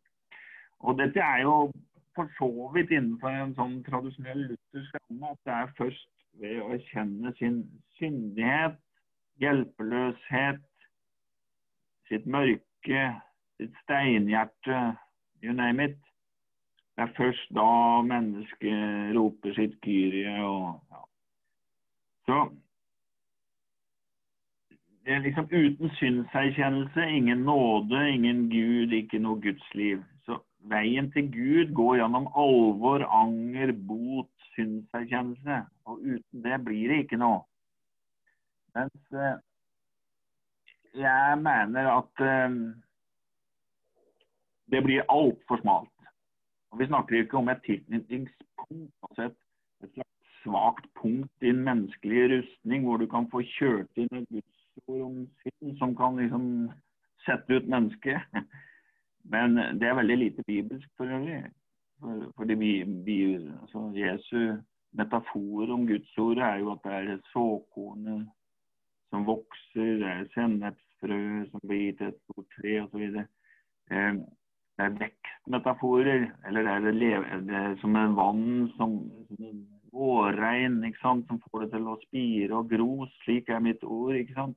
Og 0.80 0.98
dette 0.98 1.20
er 1.20 1.42
jo 1.42 1.72
for 2.14 2.28
så 2.38 2.70
vidt 2.74 2.92
innenfor 2.92 3.32
en 3.32 3.54
sånn 3.56 3.78
tradisjonell 3.86 4.44
luthersk 4.50 4.98
ramme 4.98 5.32
at 5.32 5.40
det 5.48 5.54
er 5.56 5.74
først 5.78 6.08
ved 6.40 6.58
å 6.60 6.72
erkjenne 6.76 7.32
sin 7.38 7.58
syndighet, 7.98 8.78
hjelpeløshet, 9.40 10.64
sitt 12.08 12.26
mørke, 12.28 13.04
sitt 13.60 13.76
steinhjerte, 13.84 14.80
you 15.42 15.52
name 15.56 15.88
it. 15.88 15.98
Det 16.96 17.06
er 17.06 17.14
først 17.16 17.54
da 17.56 18.02
mennesket 18.04 19.14
roper 19.16 19.56
sitt 19.56 19.78
kyrie 19.84 20.34
og 20.44 20.82
ja. 20.92 21.00
Så 22.28 22.36
det 25.04 25.14
er 25.14 25.18
liksom 25.18 25.48
uten 25.50 25.90
synserkjennelse, 25.98 27.06
ingen 27.10 27.38
nåde, 27.38 28.10
ingen 28.10 28.50
Gud, 28.50 28.92
ikke 28.92 29.18
noe 29.18 29.40
gudsliv. 29.42 30.02
Så 30.26 30.38
veien 30.70 31.10
til 31.12 31.30
Gud 31.32 31.72
går 31.74 31.96
gjennom 31.98 32.28
alvor, 32.38 33.02
anger, 33.10 33.72
bot, 33.88 34.30
synserkjennelse. 34.54 35.64
Og 35.84 35.98
uten 35.98 36.44
det 36.44 36.60
blir 36.64 36.92
det 36.92 37.00
ikke 37.04 37.18
noe. 37.18 37.42
Mens 38.76 39.18
eh, 39.18 39.42
jeg 41.02 41.38
mener 41.42 41.90
at 41.96 42.24
eh, 42.28 42.56
det 44.70 44.84
blir 44.86 45.08
altfor 45.08 45.60
smalt. 45.64 45.90
Og 46.72 46.78
Vi 46.78 46.86
snakker 46.86 47.18
ikke 47.18 47.36
om 47.36 47.48
et 47.48 47.60
tilknytningspunkt, 47.66 48.94
altså 49.02 49.22
et, 49.22 49.36
et 49.82 49.94
slags 49.94 50.08
svakt 50.42 50.86
punkt 50.94 51.42
i 51.42 51.50
en 51.50 51.64
menneskelig 51.66 52.22
rustning 52.32 52.86
hvor 52.86 52.96
du 52.96 53.06
kan 53.06 53.28
få 53.30 53.42
kjørt 53.58 54.00
inn 54.00 54.22
et 54.22 54.61
gudsord 54.92 55.02
om 55.02 55.26
synd 55.42 55.78
som 55.78 55.96
kan 55.96 56.16
liksom 56.16 56.70
sette 57.24 57.54
ut 57.54 57.68
mennesket. 57.68 58.20
Men 59.32 59.54
det 59.78 59.88
er 59.88 59.94
veldig 59.94 60.18
lite 60.18 60.42
bibelsk 60.46 60.88
for 60.96 61.06
øvrig. 61.06 61.44
For, 62.00 62.32
fordi 62.36 62.54
vi, 62.54 62.82
vi, 63.04 63.34
altså 63.60 63.92
Jesu 63.94 64.58
metafor 64.92 65.70
om 65.72 65.86
gudsordet 65.86 66.44
er 66.44 66.56
jo 66.56 66.72
at 66.72 66.80
det 66.84 66.92
er 66.92 67.20
såkornet 67.32 68.28
som 69.10 69.26
vokser, 69.26 69.98
det 70.00 70.08
er 70.08 70.30
sennepsfrø 70.34 71.46
som 71.50 71.60
blir 71.68 71.92
til 71.96 72.06
et 72.06 72.18
stort 72.24 72.46
tre 72.56 72.80
osv. 72.82 73.02
Eh, 73.92 74.14
det 74.76 74.84
er 74.86 74.98
vekstmetaforer. 74.98 76.26
Eller 76.48 76.62
det 76.62 76.72
er, 76.72 76.80
det, 76.80 77.46
det 77.48 77.56
er 77.56 77.76
som 77.80 77.96
en 77.96 78.16
vann 78.16 78.68
som, 78.76 78.98
som 79.28 79.44
en 79.46 79.62
vårregn 79.92 80.80
som 81.00 81.22
får 81.28 81.64
det 81.64 81.70
til 81.74 81.88
å 81.88 81.98
spire 82.06 82.56
og 82.56 82.70
gro. 82.72 83.06
Slik 83.22 83.48
er 83.48 83.60
mitt 83.60 83.84
ord. 83.84 84.16
ikke 84.16 84.34
sant? 84.34 84.56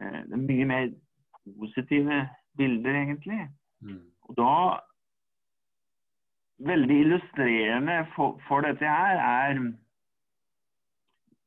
Eh, 0.00 0.20
det 0.28 0.36
er 0.36 0.46
mye 0.46 0.68
mer 0.68 0.86
positive 1.44 2.22
bilder, 2.56 3.02
egentlig. 3.02 3.42
Mm. 3.80 4.06
Og 4.28 4.38
da 4.38 4.54
Veldig 6.60 6.96
illustrerende 7.00 7.94
for, 8.12 8.34
for, 8.44 8.60
dette 8.60 8.84
her 8.84 9.16
er 9.16 9.54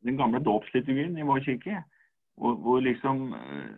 den 0.02 0.16
gamle 0.18 0.40
dåpsliturgien 0.42 1.20
i 1.22 1.26
vår 1.28 1.44
kirke. 1.46 1.84
Hvor, 2.34 2.56
hvor 2.56 2.80
liksom 2.82 3.34
eh, 3.38 3.76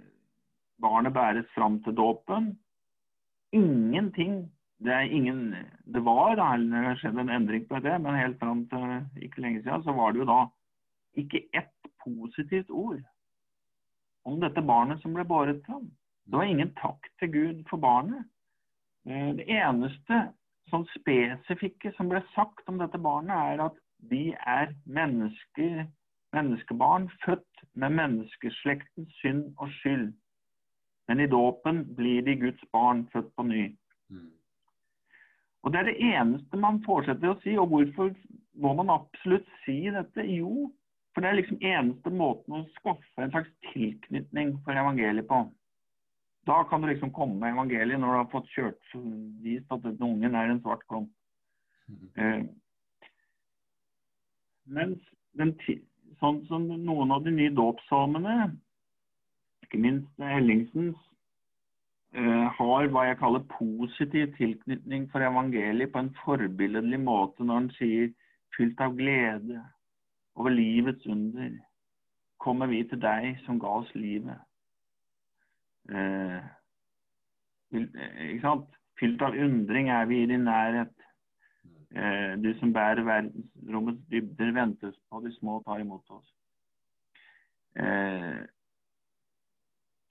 barnet 0.79 1.13
bæres 1.13 1.49
fram 1.55 1.81
til 1.83 1.97
dåpen 1.97 2.53
ingenting 3.51 4.51
det, 4.79 4.93
er 4.93 4.99
ingen, 4.99 5.55
det 5.93 6.05
var 6.05 6.35
da 6.35 6.53
eller 6.53 6.89
det 6.89 6.97
skjedde 6.99 7.23
en 7.23 7.29
endring 7.35 7.67
på 7.67 7.79
det, 7.79 7.95
men 8.01 8.19
helt 8.19 8.39
fram 8.39 8.65
til 8.71 9.25
ikke 9.27 9.41
lenge 9.41 9.63
siden 9.63 9.83
så 9.83 9.91
var 9.95 10.11
det 10.11 10.23
jo 10.23 10.29
da 10.29 10.39
ikke 11.19 11.43
ett 11.53 11.91
positivt 12.03 12.69
ord 12.69 13.03
om 14.25 14.39
dette 14.41 14.61
barnet 14.65 15.01
som 15.01 15.13
ble 15.15 15.25
båret 15.27 15.61
fram. 15.67 15.89
Det 16.25 16.39
var 16.39 16.49
ingen 16.49 16.73
takk 16.79 17.05
til 17.19 17.31
Gud 17.31 17.63
for 17.69 17.81
barnet. 17.81 18.25
Eh, 19.05 19.31
det 19.37 19.45
eneste 19.45 20.21
sånn 20.71 20.85
spesifikke 20.95 21.93
som 21.97 22.09
ble 22.09 22.23
sagt 22.33 22.65
om 22.71 22.79
dette 22.81 22.97
barnet, 23.01 23.35
er 23.35 23.65
at 23.67 23.77
de 24.09 24.33
er 24.33 24.73
mennesker, 24.85 25.85
menneskebarn 26.35 27.07
født 27.23 27.65
med 27.73 27.95
menneskeslektens 27.99 29.13
synd 29.21 29.51
og 29.61 29.69
skyld. 29.79 30.09
Men 31.07 31.21
i 31.21 31.29
dåpen 31.29 31.83
blir 31.95 32.25
de 32.25 32.35
Guds 32.41 32.63
barn 32.73 33.05
født 33.13 33.29
på 33.37 33.45
ny. 33.45 33.67
Mm. 34.09 34.31
Og 35.63 35.71
Det 35.71 35.79
er 35.79 35.83
det 35.89 36.01
eneste 36.13 36.57
man 36.57 36.81
fortsetter 36.85 37.31
å 37.31 37.39
si. 37.43 37.55
Og 37.57 37.69
hvorfor 37.69 38.11
må 38.61 38.73
man 38.77 38.89
absolutt 38.93 39.47
si 39.65 39.79
dette? 39.93 40.25
Jo, 40.29 40.69
for 41.15 41.23
det 41.23 41.29
er 41.29 41.37
liksom 41.39 41.61
eneste 41.63 42.11
måten 42.11 42.57
å 42.57 42.65
skaffe 42.75 43.23
en 43.23 43.31
slags 43.31 43.51
tilknytning 43.71 44.57
for 44.65 44.75
evangeliet 44.75 45.27
på. 45.29 45.45
Da 46.45 46.57
kan 46.69 46.83
du 46.83 46.89
liksom 46.89 47.13
komme 47.15 47.39
med 47.39 47.55
evangeliet 47.55 48.01
når 48.01 48.11
du 48.11 48.17
har 48.19 48.33
fått 48.33 48.51
kjørt 48.51 48.95
vist 49.45 49.71
at 49.71 49.85
denne 49.85 50.09
ungen 50.11 50.35
er 50.35 50.51
en 50.51 50.59
svart 50.59 50.83
klump. 50.91 51.09
Mm. 51.87 52.09
Eh, 52.19 52.43
mens 54.75 55.07
den, 55.39 55.53
sånn 56.19 56.41
som 56.49 56.67
noen 56.67 57.13
av 57.15 57.23
de 57.23 57.31
nye 57.31 57.53
dåpssalmene 57.55 58.35
ikke 59.65 59.79
minst 59.81 60.21
Hellingsens, 60.21 60.97
eh, 62.13 62.45
har 62.59 62.91
hva 62.91 63.05
jeg 63.07 63.21
kaller 63.21 63.47
positiv 63.55 64.35
tilknytning 64.35 65.07
for 65.13 65.23
evangeliet 65.25 65.93
på 65.93 66.03
en 66.03 66.11
forbilledlig 66.25 66.99
måte 67.01 67.47
når 67.47 67.61
han 67.61 67.71
sier 67.79 68.11
fylt 68.57 68.83
av 68.83 68.99
glede 68.99 69.63
over 70.35 70.49
livets 70.49 71.05
under, 71.05 71.57
kommer 72.39 72.67
vi 72.67 72.83
til 72.89 73.01
deg 73.01 73.39
som 73.45 73.59
ga 73.59 73.71
oss 73.81 73.91
livet. 73.95 74.41
Eh, 75.89 76.41
ikke 77.75 78.41
sant? 78.43 78.69
Fylt 78.99 79.21
av 79.25 79.35
undring 79.35 79.89
er 79.91 80.05
vi 80.07 80.21
i 80.23 80.29
din 80.29 80.45
nærhet. 80.47 80.93
Eh, 81.95 82.35
du 82.39 82.51
som 82.59 82.73
bærer 82.75 83.03
verdensrommets 83.07 84.03
dybder, 84.11 84.51
ventes 84.55 84.99
på 85.09 85.23
de 85.23 85.31
små, 85.39 85.61
tar 85.65 85.83
imot 85.83 86.15
oss. 86.15 86.27
Eh, 87.79 88.43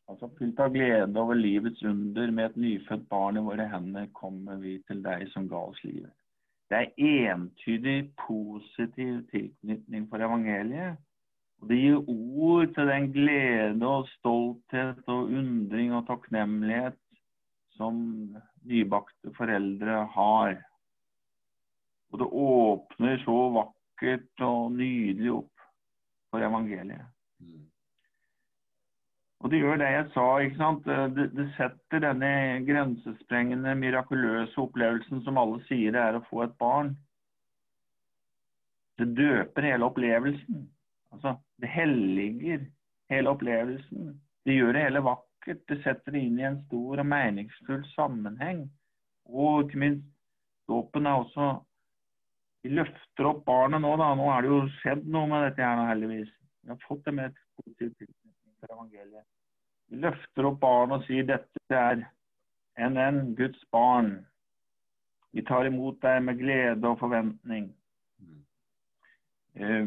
Altså 0.09 0.29
Fylt 0.39 0.59
av 0.61 0.73
glede 0.75 1.21
over 1.21 1.39
livets 1.39 1.83
under, 1.83 2.31
med 2.31 2.51
et 2.51 2.57
nyfødt 2.61 3.07
barn 3.09 3.39
i 3.41 3.45
våre 3.45 3.65
hender, 3.73 4.11
kommer 4.13 4.61
vi 4.61 4.77
til 4.89 5.01
deg 5.05 5.25
som 5.33 5.49
ga 5.49 5.63
oss 5.71 5.81
livet. 5.85 6.13
Det 6.71 6.81
er 6.81 7.33
entydig 7.33 7.99
positiv 8.27 9.21
tilknytning 9.31 10.07
for 10.11 10.25
evangeliet. 10.25 10.97
Og 11.63 11.71
det 11.71 11.79
gir 11.81 12.09
ord 12.11 12.73
til 12.75 12.91
den 12.91 13.11
glede 13.13 13.89
og 13.89 14.09
stolthet 14.17 15.03
og 15.09 15.31
undring 15.33 15.95
og 15.97 16.07
takknemlighet 16.09 16.99
som 17.77 17.97
nybakte 18.65 19.33
foreldre 19.37 20.05
har. 20.17 20.59
Og 22.13 22.21
det 22.21 22.29
åpner 22.31 23.19
så 23.25 23.39
vakkert 23.59 24.45
og 24.47 24.73
nydelig 24.77 25.33
opp 25.41 25.65
for 26.31 26.45
evangeliet. 26.45 27.07
Og 29.45 29.51
det 29.53 29.59
gjør 29.61 29.77
det 29.77 29.89
jeg 29.93 30.05
sa. 30.15 30.27
ikke 30.41 30.57
sant? 30.57 30.87
Det, 30.89 31.25
det, 31.37 31.45
setter 31.59 32.01
denne 32.01 32.29
grensesprengende, 32.65 33.75
mirakuløse 33.77 34.57
opplevelsen 34.63 35.21
som 35.27 35.41
alle 35.41 35.61
sier 35.69 35.93
det 35.93 36.01
er 36.01 36.17
å 36.17 36.25
få 36.31 36.47
et 36.47 36.55
barn. 36.61 36.95
Det 38.97 39.11
døper 39.19 39.69
hele 39.69 39.91
opplevelsen. 39.91 40.65
Altså, 41.13 41.35
det 41.61 41.71
helliger 41.75 42.65
hele 43.13 43.37
opplevelsen. 43.37 44.15
Det 44.49 44.57
gjør 44.57 44.73
det 44.79 44.87
hele 44.87 45.05
vakkert. 45.11 45.63
Det 45.69 45.81
setter 45.85 46.17
det 46.17 46.25
inn 46.25 46.41
i 46.41 46.49
en 46.49 46.59
stor 46.65 47.05
og 47.05 47.11
meningsfull 47.13 47.85
sammenheng. 47.93 48.65
Og 49.29 49.67
ikke 49.67 49.85
minst, 49.85 50.09
dåpen 50.73 51.05
er 51.05 51.21
også 51.21 51.53
Vi 52.65 52.71
løfter 52.73 53.27
opp 53.29 53.45
barnet 53.45 53.83
nå, 53.85 53.91
da. 54.01 54.15
Nå 54.17 54.31
er 54.33 54.41
det 54.41 54.55
jo 54.55 54.61
skjedd 54.81 55.05
noe 55.05 55.29
med 55.29 55.51
dette 55.51 55.61
her, 55.61 55.85
heldigvis. 55.91 56.33
Vi 56.65 56.73
har 56.73 56.85
fått 56.89 57.05
det 57.05 57.13
med 57.13 57.29
et 57.29 57.43
positivt 57.59 57.99
tilknytning 57.99 58.24
til 58.65 58.75
evangeliet. 58.75 59.27
Vi 59.89 60.01
løfter 60.01 60.49
opp 60.49 60.61
barn 60.63 60.95
og 60.97 61.05
sier 61.07 61.27
dette 61.29 61.77
er 61.77 62.01
NN, 62.89 63.35
Guds 63.39 63.61
barn. 63.73 64.17
Vi 65.35 65.43
tar 65.47 65.67
imot 65.69 66.01
deg 66.03 66.23
med 66.25 66.39
glede 66.39 66.89
og 66.89 66.99
forventning. 67.01 67.69
Mm. 68.19 68.41
Eh, 69.55 69.87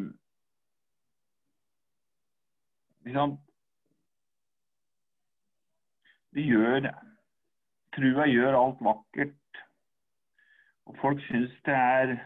vi 6.36 6.48
gjør 6.52 6.80
det. 6.86 6.96
Trua 7.96 8.28
gjør 8.30 8.60
alt 8.60 8.82
vakkert. 8.84 9.62
Og 10.88 10.98
folk 11.02 11.22
syns 11.28 11.56
det 11.66 11.76
er 11.76 12.18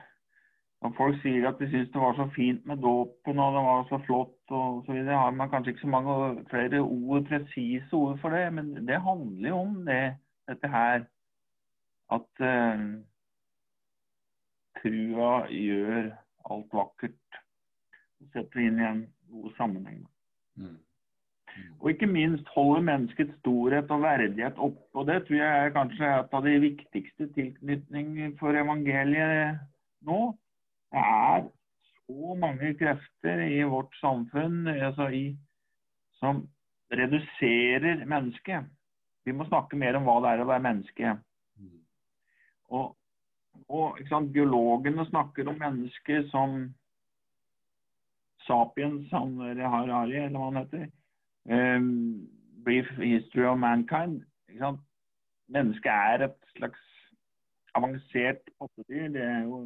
Når 0.82 0.94
folk 0.98 1.17
sier 1.22 1.46
at 1.46 1.60
de 1.62 1.67
syns 1.70 1.91
det 1.94 2.02
var 2.02 2.15
så 2.17 2.26
fint 2.34 2.63
med 2.65 2.82
dåpen 2.82 3.39
og 3.39 3.54
det 3.54 3.62
var 3.67 3.84
så 3.89 4.00
flott 4.08 4.54
og 4.58 4.82
så 4.86 4.96
videre, 4.96 5.20
har 5.20 5.36
man 5.38 5.50
kanskje 5.52 5.76
ikke 5.76 5.86
så 5.86 5.91
mange 5.94 6.46
flere 6.50 6.82
ord, 6.82 7.28
presise 7.30 7.94
ord 7.94 8.17
for 8.22 8.34
det, 8.34 8.48
men 8.54 8.74
det 8.88 9.02
handler 9.06 9.50
jo 9.50 9.60
om 9.62 9.76
det, 9.86 10.15
dette 10.50 10.72
her. 10.74 11.06
At 12.12 12.44
eh, 12.44 12.86
trua 14.82 15.32
gjør 15.54 16.10
alt 16.50 16.74
vakkert. 16.74 17.41
Så 18.17 18.32
setter 18.34 18.60
vi 18.60 18.67
inn 18.67 18.82
i 18.82 18.88
en 18.89 19.04
god 19.32 19.54
sammenheng. 19.60 20.02
Mm. 20.58 20.80
Og 21.80 21.89
ikke 21.91 22.08
minst 22.08 22.48
holder 22.56 22.84
menneskets 22.89 23.38
storhet 23.39 23.91
og 23.91 24.02
verdighet 24.02 24.58
oppe. 24.58 24.86
Og 24.98 25.08
det 25.08 25.22
tror 25.28 25.38
jeg 25.38 25.65
er 25.65 25.76
kanskje 25.76 26.13
et 26.17 26.38
av 26.38 26.46
de 26.46 26.60
viktigste 26.63 27.28
tilknytninger 27.38 28.34
for 28.39 28.58
evangeliet 28.58 29.60
nå. 30.08 30.22
Det 30.92 31.00
er 31.00 31.46
så 32.06 32.36
mange 32.40 32.74
krefter 32.80 33.44
i 33.46 33.62
vårt 33.64 33.96
samfunn 34.02 34.68
altså 34.68 35.08
i, 35.16 35.26
som 36.20 36.44
reduserer 36.92 38.06
mennesket. 38.06 38.68
Vi 39.26 39.32
må 39.32 39.46
snakke 39.48 39.78
mer 39.80 39.96
om 39.96 40.08
hva 40.08 40.18
det 40.24 40.34
er 40.34 40.44
å 40.44 40.50
være 40.50 40.66
menneske. 40.66 41.14
Og, 42.72 42.96
og 43.72 44.00
Biologene 44.34 45.06
snakker 45.08 45.48
om 45.48 45.60
mennesket 45.60 46.28
som 46.32 46.74
sapiens, 48.48 49.08
han 49.12 49.38
Harari, 49.40 50.18
eller 50.18 50.38
hva 50.38 50.50
han 50.50 50.62
heter. 50.64 50.88
Um, 51.52 52.28
brief 52.66 52.90
History 52.98 53.46
of 53.46 53.60
Mankind. 53.60 54.22
Mennesket 55.52 55.92
er 55.92 56.28
et 56.28 56.38
slags 56.58 56.84
avansert 57.76 58.44
pattedyr. 58.60 59.08
Det 59.16 59.24
er 59.24 59.44
jo 59.48 59.62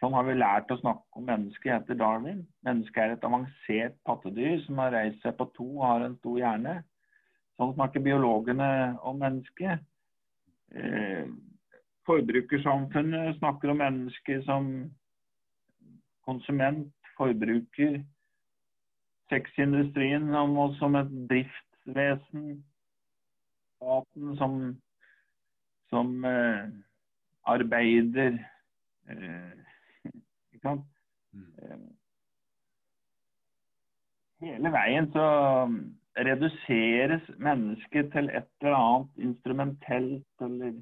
Sånn 0.00 0.12
har 0.12 0.26
vi 0.26 0.34
lært 0.36 0.72
å 0.72 0.76
snakke 0.82 1.16
om 1.16 1.24
mennesket 1.24 1.72
etter 1.72 1.96
Darwin. 1.96 2.42
Mennesket 2.66 3.00
er 3.00 3.14
et 3.14 3.24
avansert 3.24 3.96
pattedyr 4.04 4.58
som 4.66 4.82
har 4.82 4.92
reist 4.92 5.22
seg 5.24 5.38
på 5.38 5.48
to 5.56 5.68
og 5.78 5.86
har 5.86 6.04
en 6.04 6.18
stor 6.18 6.36
hjerne. 6.42 6.74
Sånn 7.56 7.72
snakker 7.78 8.04
biologene 8.04 8.68
om 9.08 9.22
mennesket. 9.22 9.80
Eh, 10.76 11.24
forbrukersamfunnet 12.04 13.38
snakker 13.38 13.72
om 13.72 13.80
mennesket 13.80 14.44
som 14.44 14.68
konsument, 16.28 16.92
forbruker 17.16 18.02
sexindustrien 19.32 20.28
som 20.76 20.98
et 21.00 21.12
driftsvesen. 21.30 22.58
Staten 23.76 24.36
som, 24.36 24.58
som 25.88 26.12
eh, 26.24 26.68
arbeider 27.48 28.36
eh? 29.08 29.56
Mm. 30.74 31.46
Eh, 31.62 31.78
hele 34.46 34.72
veien 34.72 35.08
så 35.14 35.26
reduseres 36.16 37.24
mennesket 37.38 38.12
til 38.14 38.30
et 38.32 38.48
eller 38.62 38.76
annet 38.78 39.24
instrumentelt 39.28 40.46
eller 40.46 40.72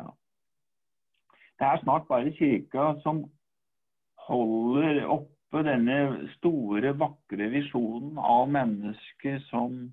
ja. 0.00 0.08
Det 1.58 1.68
er 1.68 1.82
snart 1.82 2.08
bare 2.08 2.32
kirka 2.38 2.94
som 3.04 3.24
holder 4.28 5.04
oppe 5.06 5.62
denne 5.66 5.98
store, 6.38 6.94
vakre 6.98 7.50
visjonen 7.52 8.18
av 8.18 8.48
mennesket 8.50 9.44
som 9.50 9.92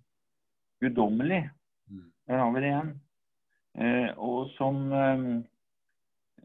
guddommelig. 0.81 1.43
Mm. 1.91 2.11
Der 2.27 2.37
har 2.37 2.51
vi 2.51 2.61
det 2.63 2.71
igjen. 2.71 2.93
Eh, 3.75 4.09
og 4.17 4.49
som 4.57 4.91
eh, 4.91 5.21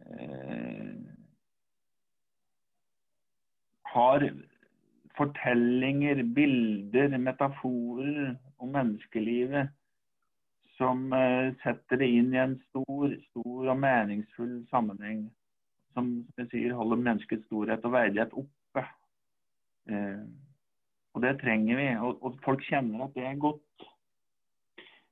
eh, 0.06 0.94
har 3.96 4.28
fortellinger, 5.16 6.22
bilder, 6.36 7.16
metaforer 7.18 8.36
om 8.60 8.72
menneskelivet 8.76 9.72
som 10.76 11.12
eh, 11.12 11.54
setter 11.62 12.00
det 12.00 12.08
inn 12.18 12.34
i 12.34 12.40
en 12.42 12.56
stor, 12.68 13.12
stor 13.30 13.70
og 13.72 13.78
meningsfull 13.80 14.58
sammenheng. 14.72 15.26
Som 15.96 16.10
jeg 16.36 16.50
sier, 16.52 16.74
holder 16.76 17.00
menneskets 17.00 17.46
storhet 17.48 17.84
og 17.88 17.94
verdighet 17.94 18.34
oppe. 18.36 18.84
Eh, 19.88 20.24
og 21.16 21.24
det 21.24 21.38
trenger 21.40 21.80
vi. 21.80 21.86
Og, 21.96 22.20
og, 22.20 22.36
folk 22.44 22.64
kjenner 22.68 23.06
at 23.06 23.16
det 23.16 23.24
er 23.24 23.40
godt. 23.40 23.86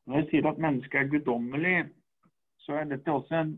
Når 0.05 0.21
jeg 0.21 0.31
sier 0.31 0.51
at 0.51 0.61
mennesket 0.61 1.01
er 1.01 1.13
guddommelig, 1.15 1.77
så 2.67 2.81
er 2.81 2.91
dette 2.91 3.13
også 3.13 3.41
en 3.41 3.55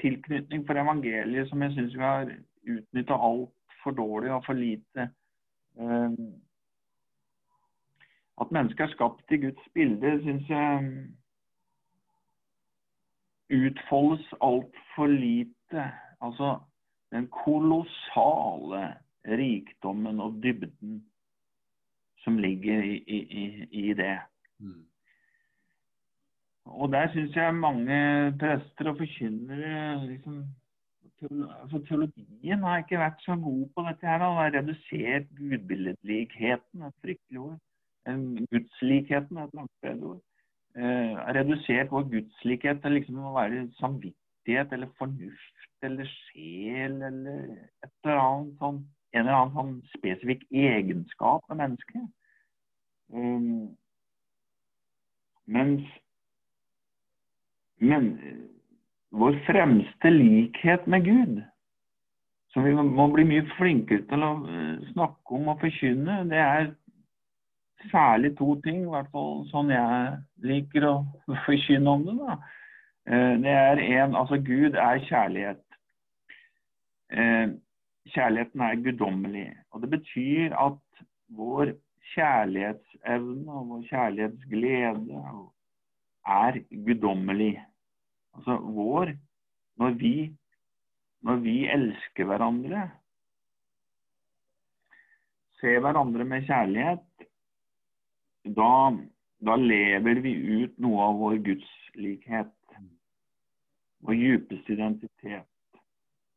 tilknytning 0.00 0.64
for 0.68 0.80
evangeliet 0.80 1.48
som 1.50 1.60
jeg 1.64 1.74
syns 1.76 1.96
vi 1.96 2.04
har 2.04 2.32
utnytta 2.66 3.16
altfor 3.86 3.90
dårlig 3.90 4.32
og 4.32 4.44
for 4.44 4.52
lite. 4.52 5.10
Eh, 5.78 6.10
at 8.40 8.50
mennesket 8.52 8.84
er 8.84 8.92
skapt 8.92 9.32
i 9.32 9.36
Guds 9.36 9.68
bilde, 9.74 10.20
syns 10.22 10.48
jeg 10.48 11.06
utfoldes 13.50 14.34
altfor 14.40 15.06
lite. 15.06 15.92
Altså 16.20 16.58
den 17.12 17.28
kolossale 17.28 18.96
rikdommen 19.26 20.20
og 20.20 20.42
dybden 20.42 21.04
som 22.24 22.38
ligger 22.38 22.82
i, 22.82 22.96
i, 23.06 23.66
i 23.70 23.94
det. 23.94 24.18
Mm. 24.58 24.86
Og 26.66 26.92
der 26.92 27.12
syns 27.12 27.36
jeg 27.36 27.54
mange 27.54 28.32
prester 28.38 28.90
og 28.90 28.96
forkynnere 28.98 30.06
liksom, 30.06 30.44
altså 31.22 31.78
Teologien 31.88 32.62
har 32.62 32.82
ikke 32.82 32.98
vært 33.00 33.22
så 33.24 33.36
god 33.40 33.66
på 33.74 33.84
dette. 33.88 34.06
her. 34.06 34.18
Den 34.18 34.36
har 34.40 34.54
redusert 34.54 35.28
gudbilledligheten, 35.38 36.82
et 36.82 36.94
fryktelig 37.04 37.40
ord. 37.40 37.58
Gudslikheten 38.52 39.36
er 39.36 39.44
et 39.44 39.70
bedre 39.82 40.06
ord. 40.12 40.22
Eh, 40.76 41.14
redusert 41.38 41.90
vår 41.90 42.02
gudslikhet 42.12 42.82
til 42.82 42.92
liksom 42.92 43.18
å 43.24 43.32
være 43.32 43.64
samvittighet 43.80 44.72
eller 44.76 44.92
fornuft 44.98 45.86
eller 45.88 46.04
sjel 46.04 47.00
eller 47.08 47.40
et 47.84 47.92
eller 48.04 48.20
annet 48.20 48.60
sånn 48.60 48.82
en 49.16 49.22
eller 49.22 49.38
annen 49.38 49.54
sånn 49.56 49.74
spesifikk 49.94 50.42
egenskap 50.52 51.46
ved 51.48 51.60
mennesket. 51.62 52.08
Um, 53.08 53.76
mens 55.46 55.86
men 57.78 58.06
vår 59.16 59.38
fremste 59.46 60.10
likhet 60.10 60.86
med 60.86 61.04
Gud, 61.04 61.38
som 62.52 62.64
vi 62.64 62.72
må 62.74 63.08
bli 63.12 63.24
mye 63.28 63.44
flinkere 63.56 64.04
til 64.10 64.24
å 64.24 64.32
eh, 64.48 64.90
snakke 64.92 65.38
om 65.38 65.52
og 65.52 65.62
forkynne, 65.62 66.22
det 66.30 66.40
er 66.40 66.70
særlig 67.90 68.34
to 68.38 68.54
ting, 68.64 68.82
i 68.84 68.92
hvert 68.92 69.10
fall 69.12 69.44
sånn 69.50 69.72
jeg 69.72 70.16
liker 70.48 70.88
å 70.88 70.94
forkynne 71.46 71.96
om 71.96 72.06
det. 72.08 72.16
da. 72.22 72.38
Eh, 73.06 73.32
det 73.44 73.54
er 73.54 73.82
en, 74.00 74.16
altså 74.18 74.40
Gud 74.42 74.78
er 74.80 75.04
kjærlighet. 75.08 75.62
Eh, 77.12 77.54
kjærligheten 78.14 78.64
er 78.68 78.82
guddommelig. 78.84 79.48
Og 79.72 79.82
det 79.82 79.92
betyr 79.96 80.56
at 80.58 81.04
vår 81.36 81.74
kjærlighetsevne 82.14 83.52
og 83.52 83.70
vår 83.72 83.86
kjærlighetsglede 83.90 85.22
er 86.26 86.60
guddommelig. 86.86 87.54
Altså 88.36 88.58
vår 88.76 89.16
når 89.80 89.96
vi, 90.00 90.14
når 91.24 91.42
vi 91.44 91.56
elsker 91.72 92.28
hverandre, 92.28 92.86
ser 95.60 95.80
hverandre 95.84 96.24
med 96.28 96.46
kjærlighet, 96.48 97.26
da, 98.56 98.72
da 99.44 99.56
lever 99.60 100.20
vi 100.24 100.34
ut 100.62 100.76
noe 100.84 101.08
av 101.08 101.18
vår 101.20 101.40
gudslikhet. 101.48 102.52
Vår 104.06 104.14
djupeste 104.20 104.76
identitet. 104.76 105.80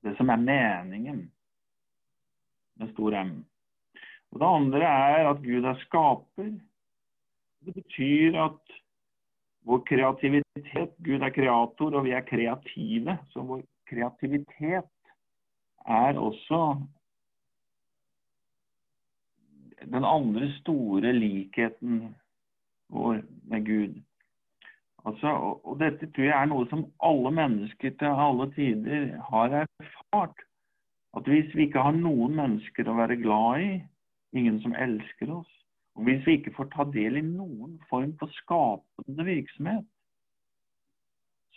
Det 0.02 0.16
som 0.18 0.32
er 0.32 0.42
meningen 0.42 1.26
med 2.80 2.92
stor 2.96 3.18
M. 3.20 3.34
Og 4.32 4.40
Det 4.40 4.48
andre 4.48 4.90
er 4.90 5.30
at 5.30 5.42
Gud 5.44 5.68
er 5.68 5.82
skaper. 5.84 6.52
Det 7.66 7.76
betyr 7.76 8.40
at 8.40 8.80
vår 9.70 9.84
kreativitet 9.86 10.96
Gud 11.06 11.22
er 11.22 11.34
kreator, 11.34 11.94
og 11.94 12.08
vi 12.08 12.14
er 12.18 12.26
kreative. 12.26 13.18
Så 13.30 13.44
vår 13.46 13.62
kreativitet 13.90 14.90
er 15.86 16.18
også 16.18 16.62
den 19.86 20.06
andre 20.06 20.50
store 20.58 21.14
likheten 21.14 22.16
vår 22.90 23.22
med 23.52 23.66
Gud. 23.66 24.00
Altså, 25.06 25.28
og, 25.64 25.78
dette 25.80 26.10
tror 26.12 26.26
jeg 26.26 26.36
er 26.36 26.50
noe 26.50 26.66
som 26.72 26.84
alle 27.06 27.32
mennesker 27.32 27.94
til 28.02 28.26
alle 28.26 28.50
tider 28.58 29.14
har 29.30 29.62
erfart. 29.62 30.44
At 31.18 31.30
hvis 31.30 31.54
vi 31.56 31.70
ikke 31.70 31.86
har 31.86 31.96
noen 31.96 32.36
mennesker 32.38 32.90
å 32.90 32.98
være 32.98 33.22
glad 33.22 33.64
i, 33.66 33.72
ingen 34.38 34.60
som 34.66 34.76
elsker 34.78 35.32
oss, 35.40 35.54
og 36.00 36.06
hvis 36.08 36.22
vi 36.24 36.38
ikke 36.38 36.54
får 36.56 36.70
ta 36.72 36.86
del 36.94 37.18
i 37.20 37.22
noen 37.28 37.74
form 37.90 38.14
for 38.22 38.32
skapende 38.32 39.24
virksomhet, 39.28 39.88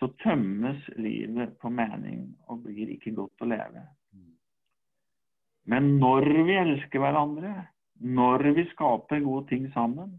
så 0.00 0.08
tømmes 0.18 0.88
livet 0.98 1.52
på 1.62 1.70
mening 1.70 2.24
og 2.50 2.64
blir 2.64 2.88
ikke 2.90 3.12
godt 3.14 3.44
å 3.44 3.46
leve. 3.52 3.84
Men 5.70 5.92
når 6.02 6.26
vi 6.48 6.56
elsker 6.58 7.04
hverandre, 7.04 7.52
når 8.02 8.48
vi 8.56 8.64
skaper 8.72 9.22
gode 9.22 9.46
ting 9.52 9.68
sammen, 9.76 10.16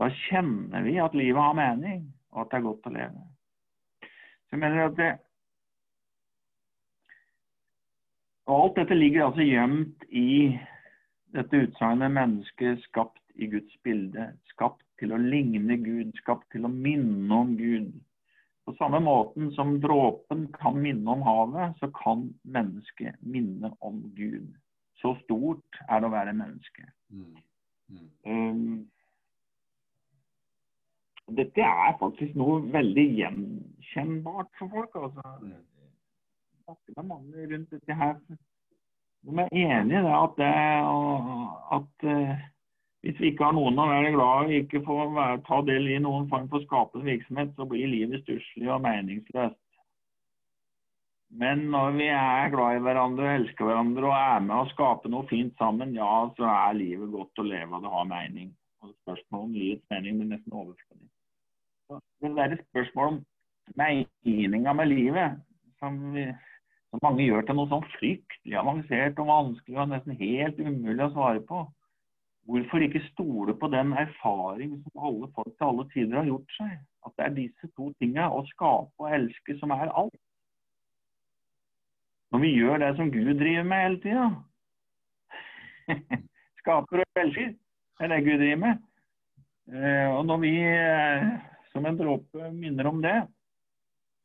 da 0.00 0.08
kjenner 0.22 0.86
vi 0.88 0.94
at 1.04 1.16
livet 1.20 1.42
har 1.42 1.58
mening, 1.58 2.06
og 2.32 2.46
at 2.46 2.54
det 2.54 2.58
er 2.62 2.64
godt 2.64 2.88
å 2.88 2.94
leve. 2.94 3.26
Så 4.46 4.56
jeg 4.56 4.62
mener 4.62 4.86
at 4.86 4.96
det, 4.96 5.10
og 8.46 8.56
Alt 8.62 8.80
dette 8.80 8.96
ligger 8.96 9.26
altså 9.26 9.44
gjemt 9.44 10.08
i 10.08 10.56
dette 11.34 11.56
utsagnet 11.56 12.10
'menneske 12.10 12.76
skapt 12.82 13.22
i 13.34 13.46
Guds 13.46 13.76
bilde'. 13.84 14.32
Skapt 14.52 14.82
til 14.98 15.12
å 15.12 15.20
ligne 15.20 15.76
Gud, 15.76 16.12
skapt 16.16 16.50
til 16.52 16.64
å 16.64 16.72
minne 16.72 17.34
om 17.34 17.56
Gud. 17.56 17.92
På 18.66 18.74
samme 18.74 19.00
måten 19.00 19.52
som 19.54 19.80
dråpen 19.80 20.46
kan 20.52 20.78
minne 20.82 21.10
om 21.10 21.22
havet, 21.22 21.76
så 21.78 21.90
kan 21.94 22.34
mennesket 22.42 23.14
minne 23.22 23.70
om 23.80 24.00
Gud. 24.16 24.48
Så 24.98 25.14
stort 25.24 25.80
er 25.88 26.00
det 26.00 26.08
å 26.08 26.14
være 26.14 26.32
menneske. 26.34 26.88
Mm. 27.10 27.36
Mm. 27.88 28.08
Um, 28.26 28.90
dette 31.36 31.62
er 31.62 31.94
faktisk 32.00 32.34
noe 32.38 32.58
veldig 32.72 33.06
gjenkjennbart 33.20 34.50
for 34.58 34.72
folk. 34.72 34.94
altså. 34.94 35.22
snakker 36.64 36.92
med 36.96 37.08
mange 37.12 37.46
rundt 37.54 37.70
dette 37.70 37.94
her. 37.94 38.16
De 39.26 39.42
er 39.42 39.48
enig 39.50 39.96
i 39.98 40.02
det 40.04 40.14
at, 40.14 40.36
det, 40.38 40.50
at 41.76 42.06
uh, 42.06 42.42
hvis 43.02 43.20
vi 43.20 43.30
ikke 43.32 43.48
har 43.48 43.56
noen 43.56 43.80
å 43.82 43.88
være 43.90 44.12
glad 44.14 44.50
i, 44.50 44.60
ikke 44.62 44.84
får 44.86 45.14
være, 45.16 45.40
ta 45.48 45.60
del 45.66 45.88
i 45.90 46.00
noen 46.02 46.28
form 46.30 46.46
for 46.52 46.62
skapende 46.66 47.08
virksomhet, 47.08 47.54
så 47.56 47.66
blir 47.68 47.90
livet 47.90 48.22
stusslig 48.22 48.70
og 48.70 48.84
meningsløst. 48.86 49.58
Men 51.42 51.66
når 51.74 51.98
vi 51.98 52.06
er 52.14 52.52
glad 52.54 52.78
i 52.78 52.84
hverandre, 52.86 53.34
elsker 53.40 53.66
hverandre 53.66 54.06
og 54.06 54.14
er 54.14 54.46
med 54.46 54.56
å 54.60 54.70
skape 54.70 55.10
noe 55.10 55.26
fint 55.30 55.58
sammen, 55.58 55.96
ja, 55.98 56.12
så 56.38 56.46
er 56.52 56.78
livet 56.78 57.10
godt 57.12 57.42
å 57.42 57.48
leve 57.50 57.74
og 57.74 57.82
det 57.82 57.92
har 57.96 58.08
mening. 58.14 58.54
Og 58.84 58.94
Spørsmålet 59.02 59.42
om 59.42 59.58
livets 59.58 59.90
mening 59.90 60.22
blir 60.22 60.32
nesten 60.36 60.54
overflødig 60.54 61.10
det 61.88 62.36
der 62.36 62.56
spørsmålet 62.70 63.12
om 63.12 63.24
meninga 64.24 64.72
med 64.72 64.86
livet, 64.86 65.30
som, 65.78 66.14
vi, 66.14 66.26
som, 66.96 67.04
mange 67.04 67.26
gjør 67.26 67.44
til 67.46 67.58
noe 67.58 67.68
sånn 67.70 67.88
fryktelig 67.96 68.56
avansert 68.56 69.18
og 69.20 69.28
vanskelig 69.28 69.80
og 69.82 69.90
nesten 69.90 70.16
helt 70.20 70.60
umulig 70.60 71.04
å 71.04 71.12
svare 71.12 71.42
på. 71.44 71.64
Hvorfor 72.46 72.84
ikke 72.86 73.02
stole 73.10 73.56
på 73.58 73.68
den 73.72 73.92
erfaring 73.98 74.76
som 74.84 75.04
alle 75.08 75.28
folk 75.34 75.50
til 75.50 75.66
alle 75.66 75.86
tider 75.92 76.20
har 76.20 76.28
gjort 76.30 76.56
seg? 76.56 76.76
At 77.06 77.16
det 77.18 77.24
er 77.26 77.34
disse 77.40 77.70
to 77.74 77.90
tinga, 78.00 78.28
å 78.30 78.44
skape 78.52 79.02
og 79.02 79.16
elske, 79.18 79.56
som 79.58 79.74
er 79.74 79.90
alt. 79.90 80.14
Når 82.30 82.42
vi 82.42 82.52
gjør 82.54 82.82
det 82.82 82.92
som 82.98 83.10
Gud 83.10 83.32
driver 83.40 83.66
med 83.66 83.82
hele 83.82 84.00
tida. 84.04 84.26
Skaper 86.62 87.02
og 87.02 87.20
elsker, 87.22 87.52
er 88.00 88.12
det 88.12 88.22
Gud 88.24 88.40
driver 88.40 88.62
med. 88.62 88.86
Eh, 89.66 90.08
og 90.14 90.22
når 90.30 90.42
vi 90.42 90.54
eh, 90.62 91.28
som 91.74 91.86
en 91.86 91.98
dråpe 91.98 92.50
minner 92.54 92.86
om 92.86 93.02
det, 93.02 93.18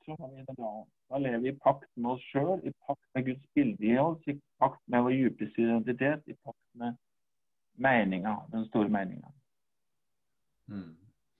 så 0.06 0.16
har 0.20 0.30
vi 0.36 0.46
det 0.46 0.58
bra. 0.58 0.76
Da 1.12 1.20
lever 1.20 1.44
vi 1.44 1.52
i 1.52 1.60
pakt 1.60 1.90
med 2.00 2.14
oss 2.14 2.24
sjøl, 2.32 2.62
i 2.64 2.72
pakt 2.88 3.04
med 3.16 3.26
Guds 3.28 3.48
bilde 3.56 3.88
i 3.88 3.98
oss, 4.00 4.22
i 4.32 4.38
pakt 4.64 4.80
med 4.88 5.04
vår 5.04 5.18
dypeste 5.18 5.66
identitet, 5.66 6.24
i 6.32 6.38
pakt 6.46 6.80
med 6.80 6.96
meninga, 7.84 8.38
den 8.54 8.66
store 8.70 8.90
meninga. 8.90 9.32
Mm. 10.72 10.96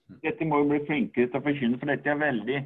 Mm. 0.08 0.18
Dette 0.22 0.44
må 0.44 0.60
vi 0.62 0.74
bli 0.74 0.86
flinkere 0.90 1.30
til 1.30 1.40
å 1.40 1.44
forkynne, 1.46 1.80
for 1.80 1.88
dette 1.88 2.12
er 2.12 2.20
veldig 2.20 2.60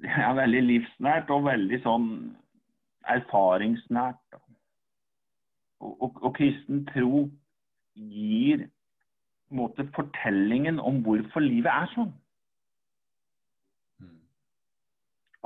det 0.00 0.12
er 0.16 0.34
veldig 0.36 0.62
livsnært 0.64 1.30
og 1.34 1.44
veldig 1.44 1.80
sånn 1.84 2.08
erfaringsnært. 3.14 4.40
Og, 5.80 5.92
og, 5.92 6.22
og 6.24 6.34
kristen 6.36 6.86
tro 6.88 7.26
gir 7.94 8.64
måte 9.50 9.84
fortellingen 9.96 10.80
om 10.80 11.02
hvorfor 11.04 11.44
livet 11.44 11.72
er 11.72 11.92
sånn. 11.94 12.12
Mm. 14.00 14.18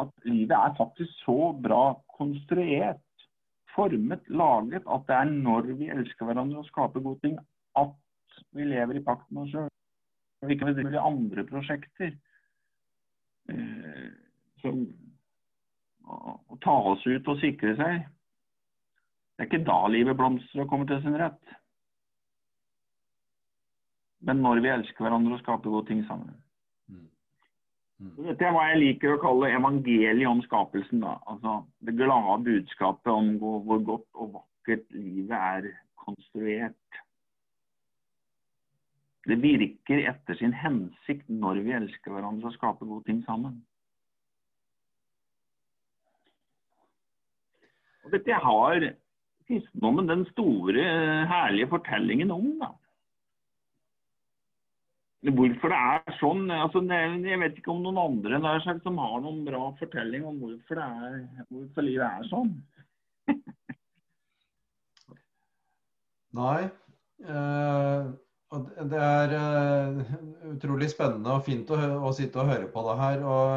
At 0.01 0.11
livet 0.27 0.55
er 0.57 0.77
faktisk 0.79 1.11
så 1.23 1.53
bra 1.63 1.95
konstruert, 2.17 3.03
formet, 3.75 4.23
laget, 4.29 4.83
at 4.87 5.07
det 5.09 5.17
er 5.17 5.31
når 5.31 5.71
vi 5.79 5.91
elsker 5.91 6.27
hverandre 6.27 6.63
og 6.63 6.69
skaper 6.69 7.03
gode 7.03 7.21
ting, 7.25 7.39
at 7.79 7.95
vi 8.55 8.67
lever 8.67 8.99
i 8.99 9.05
pakt 9.07 9.31
med 9.31 9.43
oss 9.47 9.55
sjøl. 9.55 9.71
Vi 10.45 10.59
kan 10.61 10.75
med 10.77 10.99
andre 11.01 11.45
prosjekter 11.49 12.13
eh, 13.51 14.09
som 14.61 14.85
å 16.05 16.59
ta 16.63 16.75
oss 16.93 17.07
ut 17.07 17.31
og 17.33 17.41
sikre 17.41 17.75
seg. 17.79 18.05
Det 19.35 19.47
er 19.47 19.49
ikke 19.49 19.67
da 19.67 19.79
livet 19.91 20.19
blomstrer 20.19 20.67
og 20.67 20.71
kommer 20.71 20.91
til 20.91 21.01
sin 21.03 21.17
rett 21.19 21.55
men 24.25 24.41
når 24.45 24.63
vi 24.65 24.73
elsker 24.73 25.05
hverandre 25.05 25.37
og 25.37 25.43
skaper 25.43 25.73
gode 25.73 25.91
ting 25.91 26.03
sammen. 26.09 26.33
Mm. 28.05 28.27
Dette 28.29 28.45
er 28.45 28.53
hva 28.53 28.67
jeg 28.69 28.81
liker 28.83 29.15
å 29.15 29.21
kalle 29.23 29.53
evangeliet 29.57 30.29
om 30.29 30.43
skapelsen. 30.45 31.01
Da. 31.05 31.17
Altså, 31.31 31.63
det 31.87 31.97
glade 31.97 32.43
budskapet 32.45 33.13
om 33.13 33.35
hvor 33.41 33.85
godt 33.87 34.09
og 34.13 34.35
vakkert 34.41 34.85
livet 34.93 35.37
er 35.39 35.71
konstruert. 36.05 37.01
Det 39.25 39.39
virker 39.41 40.03
etter 40.11 40.37
sin 40.37 40.53
hensikt 40.53 41.31
når 41.33 41.63
vi 41.65 41.73
elsker 41.79 42.13
hverandre 42.13 42.51
og 42.51 42.59
skaper 42.59 42.91
gode 42.91 43.09
ting 43.09 43.23
sammen. 43.25 43.63
Og 48.05 48.13
dette 48.13 48.37
har 48.37 48.91
kristendommen 49.49 50.11
den 50.11 50.27
store, 50.35 50.85
herlige 51.31 51.71
fortellingen 51.73 52.35
om. 52.37 52.51
da 52.61 52.75
hvorfor 55.33 55.73
det 55.73 55.81
er 55.81 56.17
sånn 56.19 56.51
altså, 56.53 56.83
Jeg 56.85 57.41
vet 57.41 57.57
ikke 57.59 57.73
om 57.73 57.83
noen 57.85 58.01
andre 58.03 58.41
der, 58.45 58.61
som 58.85 58.99
har 59.01 59.21
noen 59.25 59.45
bra 59.47 59.63
fortelling 59.79 60.27
om 60.29 60.37
hvorfor, 60.43 60.81
er, 60.85 61.21
hvorfor 61.49 61.87
livet 61.87 62.05
er 62.09 62.29
sånn. 62.29 62.53
Nei. 66.35 66.63
Eh, 67.25 68.07
det 68.91 69.03
er 69.03 69.35
eh, 69.39 70.15
utrolig 70.53 70.91
spennende 70.93 71.39
og 71.39 71.45
fint 71.47 71.71
å, 71.75 72.11
sitte 72.15 72.43
og 72.43 72.51
høre 72.51 72.69
på 72.71 72.85
det 72.89 72.97
her. 73.01 73.25
og 73.25 73.55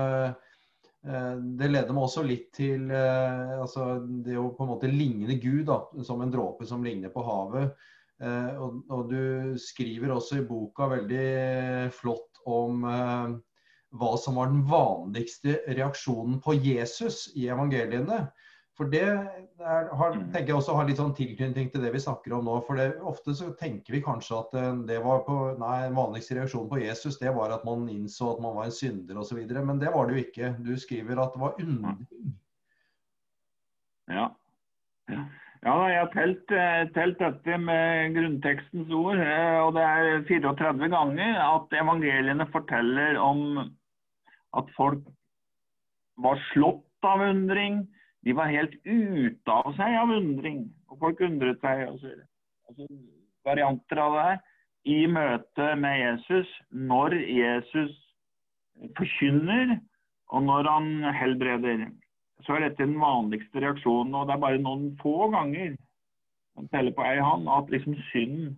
eh, 1.12 1.36
Det 1.60 1.70
leder 1.72 1.94
meg 1.94 2.08
også 2.08 2.26
litt 2.26 2.50
til 2.58 2.92
altså, 2.94 3.98
det 4.26 4.38
å 4.40 4.50
på 4.56 4.66
en 4.66 4.74
måte 4.74 4.92
ligne 4.92 5.38
Gud 5.42 5.68
da, 5.70 5.84
som 6.06 6.24
en 6.24 6.34
dråpe 6.34 6.68
som 6.70 6.86
ligner 6.86 7.14
på 7.14 7.26
havet. 7.28 7.76
Eh, 8.18 8.54
og, 8.58 8.82
og, 8.90 9.12
du 9.12 9.58
skriver 9.62 10.14
også 10.14 10.40
i 10.40 10.48
boka 10.48 10.90
veldig 10.90 11.92
flott 11.94 12.42
om 12.50 12.86
eh, 12.90 13.36
hva 13.98 14.12
som 14.20 14.40
var 14.40 14.50
den 14.52 14.64
vanligste 14.68 15.60
reaksjonen 15.70 16.42
på 16.44 16.58
Jesus 16.58 17.28
i 17.38 17.48
evangeliene. 17.54 18.26
For 18.78 18.90
det 18.94 19.06
er, 19.10 19.88
har, 19.98 20.14
mm. 20.14 20.28
tenker 20.34 20.52
jeg 20.52 20.60
også 20.60 20.76
har 20.78 20.86
litt 20.86 21.00
sånn 21.02 21.16
tilknytning 21.18 21.72
til 21.74 21.82
det 21.82 21.90
vi 21.96 22.02
snakker 22.02 22.36
om 22.38 22.46
nå. 22.46 22.60
For 22.68 22.78
det, 22.78 22.92
ofte 23.10 23.34
så 23.38 23.50
tenker 23.58 23.96
vi 23.96 24.04
kanskje 24.06 24.38
at 24.38 24.58
eh, 24.58 24.74
det 24.90 25.00
var 25.06 25.24
på, 25.26 25.38
nei, 25.62 25.80
den 25.88 25.98
vanligste 25.98 26.38
reaksjonen 26.38 26.70
på 26.74 26.82
Jesus 26.84 27.18
det 27.22 27.34
var 27.38 27.54
at 27.56 27.66
man 27.70 27.88
innså 27.90 28.34
at 28.36 28.44
man 28.44 28.58
var 28.58 28.70
en 28.70 28.78
synder 28.78 29.22
osv. 29.22 29.40
Men 29.58 29.82
det 29.82 29.94
var 29.94 30.10
det 30.10 30.18
jo 30.18 30.26
ikke. 30.26 30.54
Du 30.66 30.74
skriver 30.78 31.22
at 31.22 31.34
det 31.34 31.46
var 31.46 31.58
undring. 31.64 32.06
Ja. 34.08 34.30
ja. 35.12 35.26
Ja, 35.66 35.76
jeg 35.90 36.00
har 36.00 36.10
telt, 36.14 36.52
eh, 36.54 36.86
telt, 36.94 37.18
dette 37.20 37.58
med 37.58 38.14
grunntekstens 38.16 38.92
ord. 38.94 39.18
Eh, 39.18 39.60
og 39.64 39.74
det 39.78 39.84
er 39.84 40.24
34 40.30 40.90
ganger 40.94 41.40
at 41.42 41.74
evangeliene 41.82 42.46
forteller 42.54 43.18
om 43.18 43.72
at 44.58 44.74
folk 44.78 45.02
var 46.18 46.40
slått 46.52 47.08
av 47.10 47.26
undring. 47.26 47.88
De 48.26 48.36
var 48.38 48.54
helt 48.54 48.76
ute 48.86 49.54
av 49.54 49.74
seg 49.78 49.98
av 49.98 50.14
undring. 50.14 50.68
Og 50.92 51.00
folk 51.02 51.22
undret 51.26 51.62
seg. 51.66 51.88
Altså, 51.88 52.88
varianter 53.48 54.02
av 54.04 54.18
det 54.18 54.26
her. 54.30 54.40
I 54.88 55.00
møte 55.12 55.72
med 55.76 56.00
Jesus, 56.00 56.50
når 56.72 57.18
Jesus 57.28 57.96
forkynner, 58.96 59.80
og 60.32 60.44
når 60.44 60.70
han 60.70 60.90
helbreder. 61.16 61.88
Så 62.46 62.56
er 62.56 62.68
dette 62.68 62.86
den 62.86 63.00
vanligste 63.02 63.62
reaksjonen. 63.64 64.16
Og 64.16 64.28
det 64.28 64.36
er 64.36 64.44
bare 64.46 64.62
noen 64.62 64.92
få 65.02 65.30
ganger 65.34 65.76
man 66.58 66.70
teller 66.74 66.94
på 66.98 67.06
ei 67.06 67.20
hand 67.22 67.50
at 67.54 67.70
liksom 67.74 67.98
synd 68.12 68.56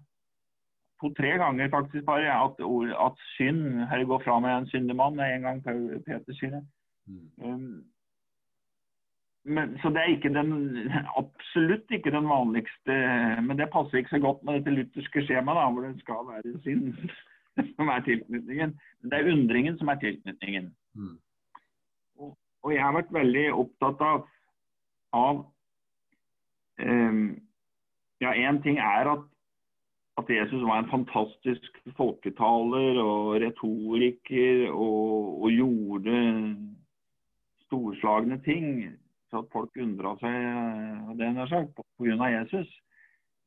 To-tre 0.99 1.29
ganger 1.39 1.69
faktisk 1.71 2.03
bare 2.05 2.27
at, 2.27 2.57
ord, 2.59 2.89
at 2.91 3.21
synd 3.37 3.85
Her 3.87 4.03
går 4.03 4.19
fra 4.25 4.39
med 4.39 4.51
en 4.51 4.67
syndemann. 4.67 5.19
Er 5.19 5.35
en 5.35 5.45
gang 5.47 5.61
Peter 5.63 6.35
sier 6.35 6.57
det. 6.57 6.63
Mm. 7.07 7.29
Um, 7.45 7.83
men, 9.45 9.77
så 9.81 9.89
det 9.89 10.01
er 10.01 10.11
ikke 10.11 10.33
den, 10.33 10.51
absolutt 11.17 11.91
ikke 11.91 12.11
den 12.11 12.27
vanligste 12.29 12.97
Men 13.47 13.57
det 13.57 13.71
passer 13.71 13.97
ikke 13.97 14.17
så 14.17 14.19
godt 14.19 14.43
med 14.43 14.59
dette 14.59 14.75
lutherske 14.75 15.23
skjemaet, 15.23 15.73
hvor 15.73 15.87
det 15.87 16.01
skal 16.01 16.27
være 16.27 16.59
synd 16.67 16.91
som 17.77 17.87
er 17.87 18.03
tilknytningen. 18.09 18.75
Men 19.01 19.11
det 19.11 19.19
er 19.19 19.31
undringen 19.31 19.79
som 19.79 19.87
er 19.87 20.03
tilknytningen. 20.03 20.73
Mm. 20.93 21.15
Og, 22.63 22.73
jeg 22.73 22.83
har 22.83 22.95
vært 22.95 23.13
veldig 23.15 23.45
opptatt 23.55 24.01
av, 24.03 24.23
av 25.15 25.43
um, 26.83 27.21
Ja, 28.19 28.33
én 28.35 28.59
ting 28.65 28.81
er 28.83 29.07
at, 29.07 29.21
at 30.19 30.31
Jesus 30.33 30.65
var 30.67 30.81
en 30.81 30.89
fantastisk 30.91 31.77
folketaler 31.95 32.99
og 32.99 33.37
retoriker 33.39 34.65
og, 34.73 35.45
og 35.45 35.53
gjorde 35.55 36.17
storslagne 37.69 38.41
ting 38.43 38.89
så 39.29 39.43
at 39.43 39.51
folk 39.53 39.77
undra 39.77 40.15
seg 40.19 40.35
av 41.09 41.17
det 41.19 41.31
har 41.37 41.49
sagt, 41.51 41.79
pga. 41.99 42.29
Jesus. 42.33 42.69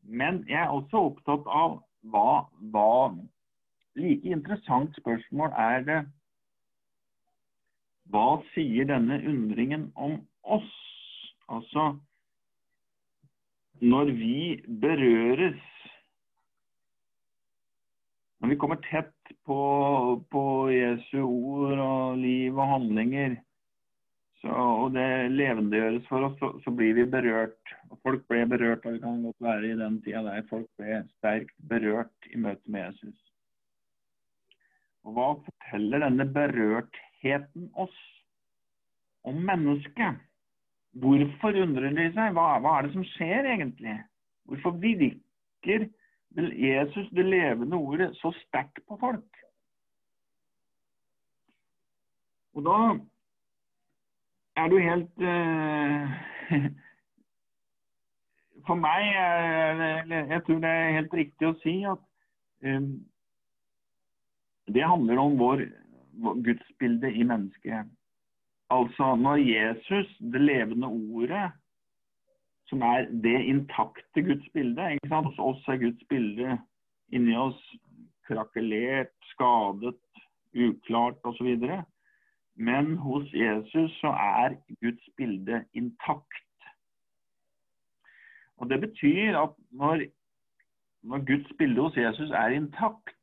Men 0.02 0.42
jeg 0.48 0.60
er 0.62 0.70
også 0.70 1.08
opptatt 1.10 1.46
av 1.46 1.80
hva, 2.12 2.46
hva 2.72 3.12
Like 3.92 4.24
interessant 4.24 4.94
spørsmål 4.96 5.50
er 5.60 5.82
det 5.84 5.96
Hva 8.12 8.42
sier 8.52 8.88
denne 8.90 9.16
undringen 9.24 9.86
om 9.96 10.18
oss? 10.44 10.72
Altså 11.48 11.94
Når 13.80 14.12
vi 14.18 14.40
berøres 14.84 15.62
Når 18.42 18.52
vi 18.52 18.58
kommer 18.60 18.82
tett 18.84 19.32
på, 19.46 19.56
på 20.28 20.44
Jesu 20.74 21.22
ord 21.22 21.78
og 21.78 22.16
liv 22.18 22.56
og 22.58 22.68
handlinger, 22.72 23.36
så, 24.42 24.50
og 24.50 24.96
det 24.96 25.30
levendegjøres 25.30 26.08
for 26.08 26.26
oss, 26.26 26.34
så, 26.40 26.50
så, 26.64 26.72
blir 26.74 26.96
vi 26.96 27.04
berørt. 27.06 27.74
Og 27.86 28.00
folk 28.02 28.24
ble 28.26 28.40
berørt, 28.50 28.82
og 28.82 28.96
det 28.96 29.02
kan 29.04 29.22
godt 29.22 29.46
være 29.46 29.70
i 29.70 29.78
den 29.78 30.00
tida 30.02 30.24
der 30.26 30.42
folk 30.50 30.66
ble 30.82 31.04
sterkt 31.12 31.54
berørt 31.70 32.30
i 32.34 32.42
møte 32.42 32.74
med 32.74 32.88
Jesus. 32.88 33.22
Og 35.06 35.14
Hva 35.14 35.28
forteller 35.46 36.02
denne 36.02 36.26
berørtheten 36.34 37.11
oss 37.74 37.98
om 39.24 39.38
mennesket? 39.46 40.20
Hvorfor 41.02 41.56
undrer 41.62 41.94
de 41.96 42.08
seg? 42.12 42.34
Hva, 42.36 42.58
hva 42.60 42.78
er 42.78 42.86
det 42.86 42.94
som 42.96 43.06
skjer 43.14 43.48
egentlig? 43.54 43.96
Hvorfor 44.50 44.74
virker 44.82 45.88
Jesus, 46.36 47.08
det 47.12 47.24
levende 47.28 47.76
ordet, 47.76 48.10
så 48.20 48.32
sterkt 48.42 48.80
på 48.88 48.96
folk? 49.00 49.40
Og 52.52 52.64
da 52.66 52.78
er 54.56 54.68
du 54.68 54.78
helt 54.78 55.24
uh, 55.24 56.08
For 58.66 58.78
meg 58.78 59.08
jeg 60.12 60.42
tror 60.46 60.60
det 60.62 60.70
er 60.70 60.96
helt 60.98 61.14
riktig 61.16 61.48
å 61.48 61.56
si 61.64 61.72
at 61.88 62.02
um, 62.62 62.92
det 64.70 64.84
handler 64.86 65.18
om 65.18 65.34
vår, 65.40 65.64
vår 66.12 66.34
gudsbilde 66.44 67.12
i 67.12 67.22
mennesket. 67.22 67.90
Altså 68.70 69.14
når 69.16 69.36
Jesus, 69.36 70.16
det 70.18 70.40
levende 70.40 70.86
ordet, 70.86 71.50
som 72.66 72.82
er 72.82 73.08
det 73.24 73.40
intakte 73.44 74.22
Guds 74.22 74.48
bilde 74.52 74.92
ikke? 74.92 75.16
Hos 75.16 75.38
oss 75.38 75.68
er 75.68 75.76
Guds 75.76 76.04
bilde 76.08 76.58
inni 77.12 77.36
oss 77.36 77.60
krakelert, 78.28 79.12
skadet, 79.34 80.00
uklart 80.54 81.20
osv. 81.24 81.58
Men 82.54 82.96
hos 82.96 83.28
Jesus 83.32 83.92
så 84.00 84.14
er 84.16 84.56
Guds 84.80 85.08
bilde 85.16 85.64
intakt. 85.74 86.48
Og 88.56 88.70
Det 88.70 88.80
betyr 88.80 89.38
at 89.38 89.50
når, 89.70 90.06
når 91.02 91.18
Guds 91.18 91.52
bilde 91.58 91.80
hos 91.82 91.96
Jesus 91.96 92.30
er 92.30 92.48
intakt 92.56 93.16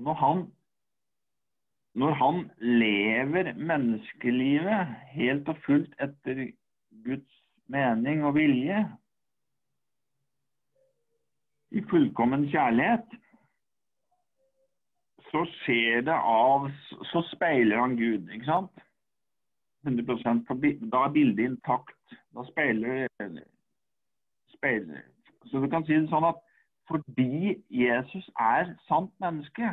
Når 0.00 0.14
han, 0.14 0.38
når 1.94 2.12
han 2.22 2.50
lever 2.58 3.52
menneskelivet 3.52 4.94
helt 5.12 5.48
og 5.48 5.58
fullt 5.66 5.94
etter 6.00 6.46
Guds 7.04 7.40
mening 7.68 8.24
og 8.24 8.34
vilje, 8.38 8.84
i 11.70 11.82
fullkommen 11.90 12.48
kjærlighet, 12.50 13.12
så 15.30 15.44
skjer 15.60 16.00
det 16.08 16.16
av 16.16 16.64
Så 17.12 17.22
speiler 17.28 17.78
han 17.78 17.94
Gud, 17.96 18.26
ikke 18.34 18.48
sant? 18.48 18.86
100% 19.86 20.88
Da 20.90 21.04
er 21.04 21.12
bildet 21.14 21.44
intakt. 21.44 22.16
Da 22.34 22.42
speiler, 22.48 23.06
speiler 24.56 25.04
Så 25.46 25.60
du 25.60 25.68
kan 25.70 25.86
si 25.86 25.94
det 25.94 26.10
sånn 26.10 26.26
at 26.26 26.42
fordi 26.90 27.54
Jesus 27.70 28.26
er 28.34 28.72
sant 28.88 29.12
menneske, 29.22 29.68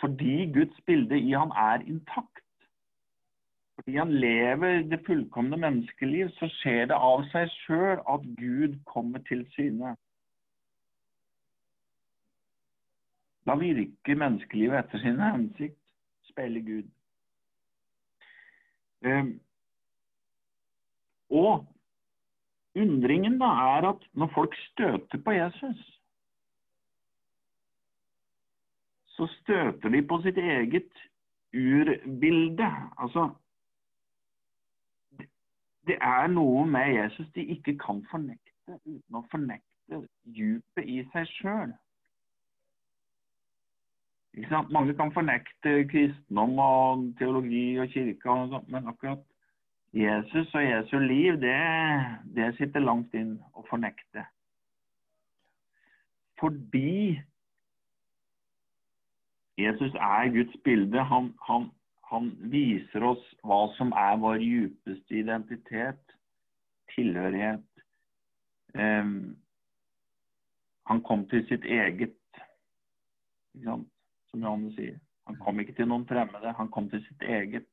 fordi 0.00 0.52
Guds 0.52 0.80
bilde 0.86 1.18
i 1.18 1.32
ham 1.32 1.50
er 1.50 1.84
intakt, 1.86 2.44
fordi 3.74 3.96
han 3.96 4.12
lever 4.12 4.82
det 4.90 5.00
fullkomne 5.06 5.56
menneskeliv, 5.56 6.28
så 6.36 6.48
skjer 6.60 6.86
det 6.90 6.96
av 6.96 7.24
seg 7.32 7.48
sjøl 7.62 8.00
at 8.14 8.24
Gud 8.38 8.78
kommer 8.88 9.22
til 9.28 9.46
syne. 9.56 9.94
Da 13.48 13.56
virker 13.56 14.20
menneskelivet 14.20 14.78
etter 14.82 15.00
sin 15.00 15.20
hensikt, 15.24 15.78
speiler 16.28 16.60
Gud. 16.66 16.90
Um, 19.00 19.30
og 21.30 21.64
undringen 22.76 23.38
da 23.40 23.48
er 23.78 23.88
at 23.94 24.04
når 24.12 24.32
folk 24.34 24.56
støter 24.68 25.22
på 25.24 25.32
Jesus, 25.32 25.80
så 29.20 29.26
støter 29.26 29.88
de 29.88 30.00
på 30.08 30.16
sitt 30.24 30.38
eget 30.38 30.92
urbilde. 31.54 32.70
Altså 32.98 33.30
Det 35.86 35.96
er 36.00 36.26
noe 36.26 36.66
med 36.66 36.94
Jesus 36.94 37.28
de 37.34 37.44
ikke 37.44 37.74
kan 37.78 38.00
fornekte 38.10 38.78
uten 38.86 39.18
å 39.18 39.24
fornekte 39.32 40.00
dypet 40.24 40.88
i 40.88 41.00
seg 41.12 41.28
sjøl. 41.34 41.72
Mange 44.70 44.94
kan 44.94 45.12
fornekte 45.12 45.72
kristendom 45.90 46.58
og 46.62 47.06
teologi 47.18 47.80
og 47.82 47.88
kirka, 47.92 48.30
og 48.30 48.52
sånt, 48.54 48.68
men 48.70 48.88
akkurat 48.88 49.24
Jesus 49.92 50.54
og 50.54 50.62
Jesu 50.64 50.98
liv, 51.02 51.40
det, 51.42 51.56
det 52.36 52.52
sitter 52.60 52.84
langt 52.84 53.14
inn 53.18 53.34
å 53.58 53.64
fornekte. 53.68 54.24
Fordi 56.40 57.18
Jesus 59.60 59.94
er 59.94 60.32
Guds 60.34 60.56
bilde. 60.64 61.02
Han, 61.12 61.32
han, 61.48 61.68
han 62.10 62.30
viser 62.52 63.04
oss 63.12 63.22
hva 63.46 63.60
som 63.76 63.92
er 63.96 64.16
vår 64.22 64.40
djupeste 64.44 65.20
identitet, 65.22 66.16
tilhørighet. 66.94 67.66
Um, 68.74 69.36
han 70.90 71.02
kom 71.06 71.26
til 71.30 71.44
sitt 71.48 71.64
eget. 71.64 72.16
Som 73.64 73.86
Johanne 74.34 74.72
sier. 74.74 74.98
Han 75.30 75.38
kom 75.38 75.60
ikke 75.62 75.76
til 75.78 75.86
noen 75.90 76.06
fremmede, 76.10 76.54
han 76.58 76.70
kom 76.74 76.88
til 76.90 77.02
sitt 77.04 77.22
eget. 77.22 77.68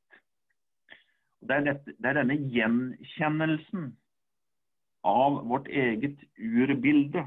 Det 1.42 1.54
er, 1.56 1.64
dette, 1.66 1.94
det 1.98 2.10
er 2.10 2.18
denne 2.20 2.38
gjenkjennelsen 2.54 3.92
av 5.08 5.40
vårt 5.50 5.70
eget 5.70 6.22
urbilde. 6.38 7.24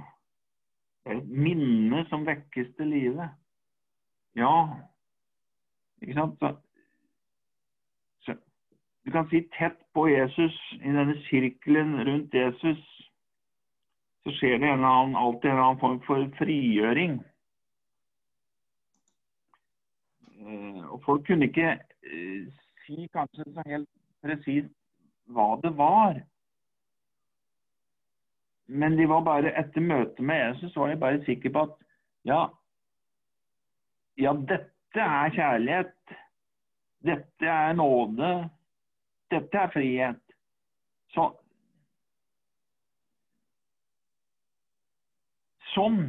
Det 1.03 1.15
er 1.15 1.21
et 1.23 1.31
minne 1.47 2.05
som 2.11 2.27
vekkes 2.27 2.71
til 2.79 2.91
live. 2.93 3.27
Ja, 4.37 4.55
ikke 6.03 6.15
sant? 6.15 6.39
Så, 6.41 6.55
så, 8.25 8.37
du 9.05 9.11
kan 9.11 9.29
si 9.31 9.43
tett 9.59 9.79
på 9.95 10.07
Jesus, 10.09 10.57
i 10.79 10.95
denne 10.95 11.17
sirkelen 11.29 11.99
rundt 12.09 12.35
Jesus, 12.35 12.83
så 14.25 14.35
skjer 14.37 14.59
det 14.61 14.69
en 14.69 14.85
annen, 14.85 15.17
alltid 15.17 15.51
en 15.51 15.63
annen 15.65 15.81
form 15.81 16.01
for 16.07 16.27
frigjøring. 16.39 17.21
Eh, 20.41 20.83
og 20.93 21.01
folk 21.05 21.27
kunne 21.27 21.49
ikke 21.49 21.73
eh, 21.73 22.45
si 22.85 23.09
kanskje 23.13 23.49
så 23.55 23.65
helt 23.67 23.89
presist 24.23 24.75
hva 25.31 25.55
det 25.63 25.73
var. 25.79 26.21
Men 28.71 28.97
de 28.99 29.09
var 29.11 29.25
bare 29.27 29.53
etter 29.59 29.83
møtet 29.83 30.23
med 30.25 30.39
Jesus 30.45 30.77
var 30.77 30.93
de 30.93 31.01
bare 31.01 31.25
sikre 31.27 31.51
på 31.55 31.63
at 31.67 31.77
ja, 32.29 32.45
ja, 34.21 34.33
dette 34.35 35.01
er 35.01 35.33
kjærlighet. 35.35 36.15
Dette 37.07 37.47
er 37.47 37.73
nåde. 37.73 38.51
Dette 39.31 39.59
er 39.59 39.73
frihet. 39.73 40.35
Så, 41.15 41.27
sånn. 45.75 46.03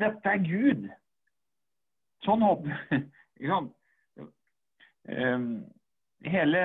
Dette 0.00 0.34
er 0.34 0.44
Gud. 0.46 0.86
Sånn 2.24 2.44
håper 2.44 2.72
um, 5.08 5.46
hele, 6.28 6.64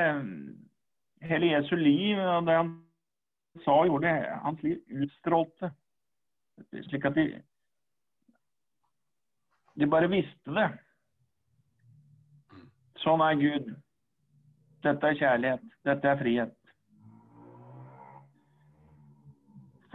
hele 1.23 1.51
Jesu 1.53 1.75
liv 1.79 2.19
og 2.19 2.47
det 2.47 2.57
han 2.59 2.73
sa 3.63 3.77
og 3.79 3.87
gjorde, 3.87 4.13
hans 4.43 4.63
liv 4.67 5.01
utstrålte. 5.03 5.71
Slik 6.89 7.07
at 7.07 7.15
de, 7.15 7.25
de 9.75 9.87
bare 9.91 10.07
visste 10.11 10.55
det. 10.55 10.67
Sånn 13.03 13.23
er 13.25 13.39
Gud. 13.39 13.73
Dette 14.85 15.09
er 15.09 15.19
kjærlighet. 15.19 15.65
Dette 15.87 16.11
er 16.11 16.21
frihet. 16.21 16.55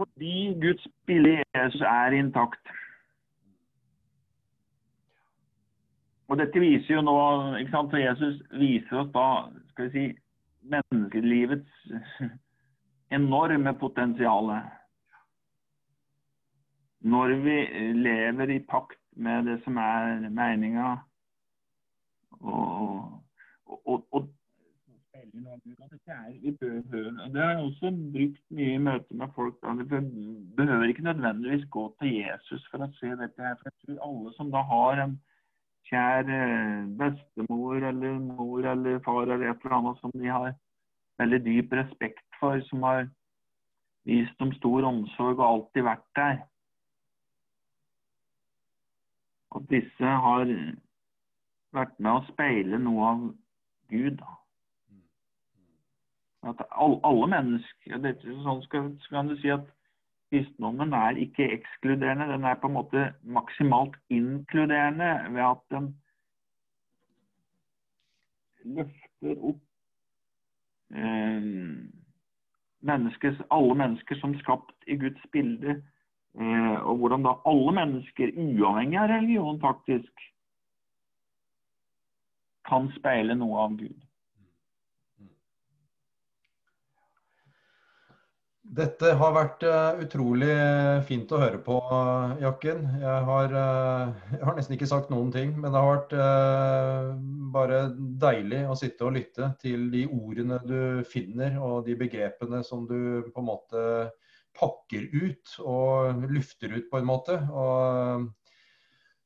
Fordi 0.00 0.36
Guds 0.62 0.86
i 1.12 1.16
Jesus 1.20 1.82
er 1.84 2.16
intakt. 2.16 2.70
Og 6.30 6.38
dette 6.38 6.62
viser 6.62 6.94
jo 6.94 7.02
nå 7.02 7.16
ikke 7.58 7.74
sant, 7.74 7.90
For 7.90 7.98
Jesus 7.98 8.38
viser 8.60 9.02
oss 9.02 9.10
da 9.16 9.26
skal 9.72 9.88
vi 9.88 9.92
si, 9.96 10.04
menneskelivets 10.70 12.30
enorme 13.18 13.74
potensial. 13.80 14.52
Når 17.00 17.34
vi 17.44 17.58
lever 17.98 18.54
i 18.54 18.60
pakt 18.70 18.99
med 19.16 19.46
det 19.46 19.60
som 19.64 19.76
er 19.76 20.28
meninga 20.28 20.98
og, 22.40 23.22
og, 23.66 24.28
det 27.32 27.42
har 27.42 27.50
jeg 27.50 27.58
også 27.60 27.90
brukt 28.14 28.44
mye 28.56 28.74
i 28.74 28.82
møte 28.82 29.14
med 29.14 29.28
folk. 29.34 29.56
Da. 29.62 29.72
Vi 29.78 29.84
behøver 30.56 30.84
ikke 30.84 31.02
nødvendigvis 31.02 31.66
gå 31.70 31.84
til 32.00 32.14
Jesus 32.14 32.64
for 32.70 32.84
å 32.84 32.88
se 32.98 33.10
dette. 33.20 33.42
her, 33.42 33.58
for 33.58 33.68
jeg 33.68 33.76
tror 33.82 34.06
Alle 34.08 34.32
som 34.36 34.50
da 34.54 34.62
har 34.72 35.02
en 35.04 35.14
kjær 35.90 36.32
eh, 36.38 36.88
bestemor 37.00 37.86
eller 37.90 38.18
mor 38.18 38.66
eller 38.72 38.98
far 39.04 39.22
eller 39.22 39.50
et 39.50 39.64
eller 39.64 39.76
annet 39.78 40.00
som 40.00 40.14
de 40.14 40.28
har 40.28 40.54
veldig 41.18 41.40
dyp 41.44 41.72
respekt 41.72 42.40
for, 42.40 42.60
som 42.70 42.82
har 42.82 43.08
vist 44.08 44.40
om 44.40 44.52
stor 44.56 44.86
omsorg 44.88 45.38
og 45.38 45.48
alltid 45.48 45.84
vært 45.84 46.06
der. 46.16 46.38
Og 49.50 49.66
disse 49.70 50.12
har 50.24 50.46
vært 51.74 51.96
med 51.98 52.12
å 52.12 52.26
speile 52.30 52.78
noe 52.82 53.08
av 53.12 53.24
Gud. 53.90 54.22
At 56.46 56.62
alle 56.70 57.28
mennesker 57.28 58.00
det, 58.00 58.16
Sånn 58.44 58.62
skal, 58.64 58.92
skal 59.06 59.28
du 59.28 59.36
si 59.42 59.50
at 59.52 59.66
kristendommen 60.30 60.94
er 60.94 61.18
ikke 61.18 61.48
ekskluderende, 61.56 62.28
den 62.30 62.46
er 62.46 62.58
på 62.62 62.70
en 62.70 62.78
måte 62.78 63.08
maksimalt 63.22 63.96
inkluderende 64.14 65.10
ved 65.34 65.42
at 65.44 65.64
den 65.74 65.90
løfter 68.64 69.44
opp 69.50 69.62
eh, 70.94 71.50
menneskes, 72.80 73.42
alle 73.50 73.74
mennesker 73.82 74.20
som 74.20 74.36
skapt 74.38 74.86
i 74.86 74.96
Guds 75.00 75.26
bilde. 75.32 75.80
Eh, 76.38 76.76
og 76.86 77.00
hvordan 77.00 77.24
da 77.26 77.32
alle 77.50 77.72
mennesker, 77.74 78.36
uavhengig 78.38 79.00
av 79.00 79.10
religion, 79.10 79.58
faktisk, 79.62 80.28
kan 82.68 82.86
speile 82.94 83.34
noe 83.34 83.64
av 83.64 83.74
Gud. 83.80 83.98
Dette 88.70 89.16
har 89.18 89.32
vært 89.34 89.64
uh, 89.66 89.98
utrolig 89.98 90.52
fint 91.08 91.32
å 91.34 91.40
høre 91.42 91.58
på, 91.64 91.80
Jakken. 92.38 92.84
Jeg 93.02 93.24
har, 93.26 93.54
uh, 93.56 94.12
jeg 94.36 94.44
har, 94.46 94.54
nesten 94.54 94.76
ikke 94.76 94.86
sagt 94.86 95.10
noen 95.10 95.32
ting, 95.34 95.56
men 95.58 95.74
det 95.74 95.80
har 95.80 95.96
vært 95.96 96.14
bare 97.50 97.80
deilig 98.22 98.60
å 98.70 98.76
sitte 98.78 99.08
og 99.08 99.16
lytte 99.18 99.50
til 99.58 99.88
de 99.90 100.04
ordene 100.06 100.60
du 100.62 101.02
finner 101.10 101.58
og 101.58 101.88
de 101.88 101.98
begrepene 101.98 102.62
som 102.62 102.86
du 102.86 103.26
på 103.34 103.42
en 103.42 103.48
måte 103.48 103.82
pakker 104.60 105.08
ut 105.16 105.56
og 105.64 106.28
lufter 106.28 106.76
ut 106.76 106.90
på 106.92 107.00
en 107.00 107.08
måte. 107.08 107.40
Og 107.50 108.28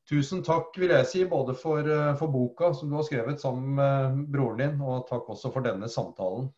Tusen 0.05 0.43
takk 0.45 0.75
vil 0.77 0.91
jeg 0.93 1.05
si, 1.09 1.23
både 1.25 1.55
for, 1.57 1.81
eh, 1.81 2.13
for, 2.19 2.29
boka 2.29 2.69
som 2.77 2.91
du 2.91 2.95
har 2.95 3.05
skrevet 3.07 3.41
sammen 3.41 3.73
med 3.79 4.19
broren 4.29 4.59
din, 4.61 4.81
og 4.81 5.07
takk 5.09 5.31
også 5.33 5.49
for 5.53 5.65
denne 5.65 5.89
samtalen. 5.89 6.51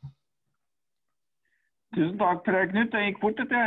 Tusen 1.95 2.17
takk 2.19 2.43
for 2.43 2.57
det, 2.57 2.65
Knut. 2.73 2.91
Det 2.91 3.05
gikk 3.05 3.21
fort, 3.21 3.39
dette. 3.39 3.61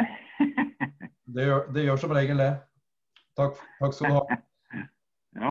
det, 1.35 1.49
gjør, 1.49 1.65
det 1.73 1.87
gjør 1.87 2.03
som 2.03 2.13
regel 2.13 2.45
det. 2.45 2.51
Takk, 3.41 3.57
takk 3.81 3.97
skal 3.97 4.13
du 4.13 4.19
ha. 4.19 4.41